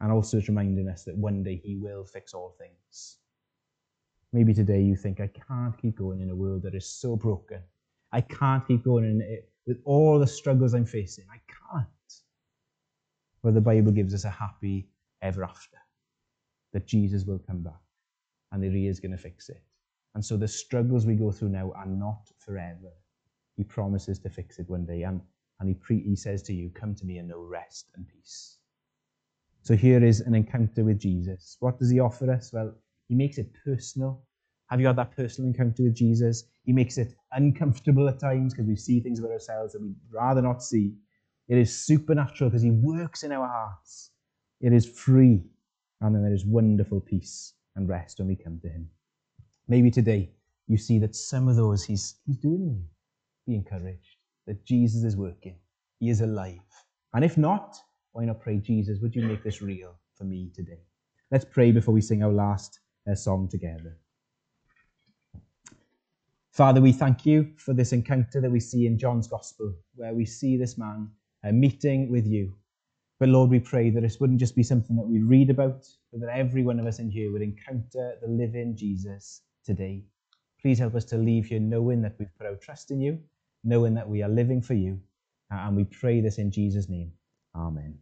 and 0.01 0.11
also 0.11 0.37
it's 0.37 0.49
reminding 0.49 0.89
us 0.89 1.03
that 1.05 1.15
one 1.15 1.43
day 1.43 1.61
He 1.63 1.77
will 1.77 2.03
fix 2.03 2.33
all 2.33 2.55
things. 2.57 3.17
Maybe 4.33 4.53
today 4.53 4.81
you 4.81 4.95
think, 4.95 5.19
I 5.19 5.27
can't 5.27 5.77
keep 5.77 5.97
going 5.97 6.21
in 6.21 6.29
a 6.29 6.35
world 6.35 6.63
that 6.63 6.75
is 6.75 6.87
so 6.87 7.15
broken. 7.15 7.61
I 8.11 8.21
can't 8.21 8.67
keep 8.67 8.83
going 8.83 9.05
in 9.05 9.21
it 9.21 9.49
with 9.67 9.77
all 9.85 10.19
the 10.19 10.27
struggles 10.27 10.73
I'm 10.73 10.85
facing. 10.85 11.25
I 11.31 11.39
can't. 11.47 11.87
Well, 13.43 13.53
the 13.53 13.61
Bible 13.61 13.91
gives 13.91 14.13
us 14.13 14.25
a 14.25 14.29
happy 14.29 14.89
ever 15.21 15.43
after 15.43 15.77
that 16.73 16.87
Jesus 16.87 17.25
will 17.25 17.39
come 17.39 17.61
back 17.61 17.81
and 18.51 18.63
that 18.63 18.71
He 18.71 18.87
is 18.87 18.99
going 18.99 19.11
to 19.11 19.17
fix 19.17 19.49
it. 19.49 19.61
And 20.15 20.25
so 20.25 20.35
the 20.35 20.47
struggles 20.47 21.05
we 21.05 21.15
go 21.15 21.31
through 21.31 21.49
now 21.49 21.71
are 21.75 21.85
not 21.85 22.29
forever. 22.37 22.91
He 23.55 23.63
promises 23.63 24.19
to 24.19 24.29
fix 24.29 24.59
it 24.59 24.69
one 24.69 24.85
day. 24.85 25.03
And, 25.03 25.21
and 25.59 25.69
he, 25.69 25.75
pre- 25.75 26.03
he 26.03 26.15
says 26.15 26.41
to 26.43 26.53
you, 26.53 26.69
Come 26.71 26.95
to 26.95 27.05
me 27.05 27.17
and 27.17 27.29
know 27.29 27.41
rest 27.43 27.91
and 27.95 28.07
peace. 28.07 28.57
So 29.63 29.75
here 29.75 30.03
is 30.03 30.21
an 30.21 30.33
encounter 30.33 30.83
with 30.83 30.99
Jesus. 30.99 31.57
What 31.59 31.77
does 31.77 31.91
he 31.91 31.99
offer 31.99 32.31
us? 32.31 32.51
Well, 32.51 32.73
he 33.07 33.15
makes 33.15 33.37
it 33.37 33.51
personal. 33.63 34.23
Have 34.69 34.79
you 34.79 34.87
had 34.87 34.95
that 34.95 35.15
personal 35.15 35.49
encounter 35.49 35.83
with 35.83 35.95
Jesus? 35.95 36.45
He 36.63 36.73
makes 36.73 36.97
it 36.97 37.13
uncomfortable 37.33 38.07
at 38.09 38.19
times 38.19 38.53
because 38.53 38.67
we 38.67 38.75
see 38.75 38.99
things 38.99 39.19
about 39.19 39.31
ourselves 39.31 39.73
that 39.73 39.81
we'd 39.81 39.95
rather 40.11 40.41
not 40.41 40.63
see. 40.63 40.95
It 41.47 41.57
is 41.57 41.85
supernatural 41.85 42.49
because 42.49 42.63
he 42.63 42.71
works 42.71 43.23
in 43.23 43.31
our 43.31 43.47
hearts. 43.47 44.11
It 44.61 44.73
is 44.73 44.87
free. 44.87 45.43
And 45.99 46.15
then 46.15 46.23
there 46.23 46.33
is 46.33 46.45
wonderful 46.45 47.01
peace 47.01 47.53
and 47.75 47.87
rest 47.87 48.17
when 48.17 48.27
we 48.27 48.35
come 48.35 48.59
to 48.61 48.69
him. 48.69 48.89
Maybe 49.67 49.91
today 49.91 50.31
you 50.67 50.77
see 50.77 50.97
that 50.99 51.15
some 51.15 51.47
of 51.47 51.55
those 51.55 51.83
he's, 51.83 52.15
he's 52.25 52.37
doing 52.37 52.61
in 52.61 52.75
you. 52.77 52.85
Be 53.45 53.55
encouraged 53.55 54.17
that 54.47 54.65
Jesus 54.65 55.03
is 55.03 55.15
working. 55.15 55.57
He 55.99 56.09
is 56.09 56.21
alive. 56.21 56.59
And 57.13 57.23
if 57.23 57.37
not, 57.37 57.77
why 58.13 58.25
not 58.25 58.41
pray, 58.41 58.57
Jesus, 58.57 58.99
would 59.01 59.15
you 59.15 59.23
make 59.23 59.43
this 59.43 59.61
real 59.61 59.95
for 60.15 60.25
me 60.25 60.51
today? 60.53 60.79
Let's 61.31 61.45
pray 61.45 61.71
before 61.71 61.93
we 61.93 62.01
sing 62.01 62.23
our 62.23 62.31
last 62.31 62.79
uh, 63.09 63.15
song 63.15 63.47
together. 63.49 63.97
Father, 66.51 66.81
we 66.81 66.91
thank 66.91 67.25
you 67.25 67.53
for 67.57 67.73
this 67.73 67.93
encounter 67.93 68.41
that 68.41 68.51
we 68.51 68.59
see 68.59 68.85
in 68.85 68.97
John's 68.97 69.27
Gospel, 69.27 69.73
where 69.95 70.13
we 70.13 70.25
see 70.25 70.57
this 70.57 70.77
man 70.77 71.09
uh, 71.45 71.53
meeting 71.53 72.11
with 72.11 72.27
you. 72.27 72.53
But 73.17 73.29
Lord, 73.29 73.49
we 73.49 73.59
pray 73.59 73.89
that 73.91 74.01
this 74.01 74.19
wouldn't 74.19 74.39
just 74.39 74.57
be 74.57 74.63
something 74.63 74.97
that 74.97 75.07
we 75.07 75.19
read 75.19 75.49
about, 75.49 75.87
but 76.11 76.19
that 76.19 76.35
every 76.35 76.63
one 76.63 76.79
of 76.79 76.85
us 76.85 76.99
in 76.99 77.09
here 77.09 77.31
would 77.31 77.41
encounter 77.41 78.15
the 78.21 78.27
living 78.27 78.75
Jesus 78.75 79.43
today. 79.63 80.03
Please 80.61 80.79
help 80.79 80.95
us 80.95 81.05
to 81.05 81.17
leave 81.17 81.45
here 81.45 81.59
knowing 81.59 82.01
that 82.01 82.15
we've 82.19 82.35
put 82.37 82.47
our 82.47 82.55
trust 82.55 82.91
in 82.91 82.99
you, 82.99 83.19
knowing 83.63 83.93
that 83.93 84.09
we 84.09 84.21
are 84.21 84.29
living 84.29 84.61
for 84.61 84.73
you. 84.73 84.99
And 85.49 85.77
we 85.77 85.85
pray 85.85 86.19
this 86.19 86.37
in 86.37 86.51
Jesus' 86.51 86.89
name. 86.89 87.13
Amen. 87.55 87.99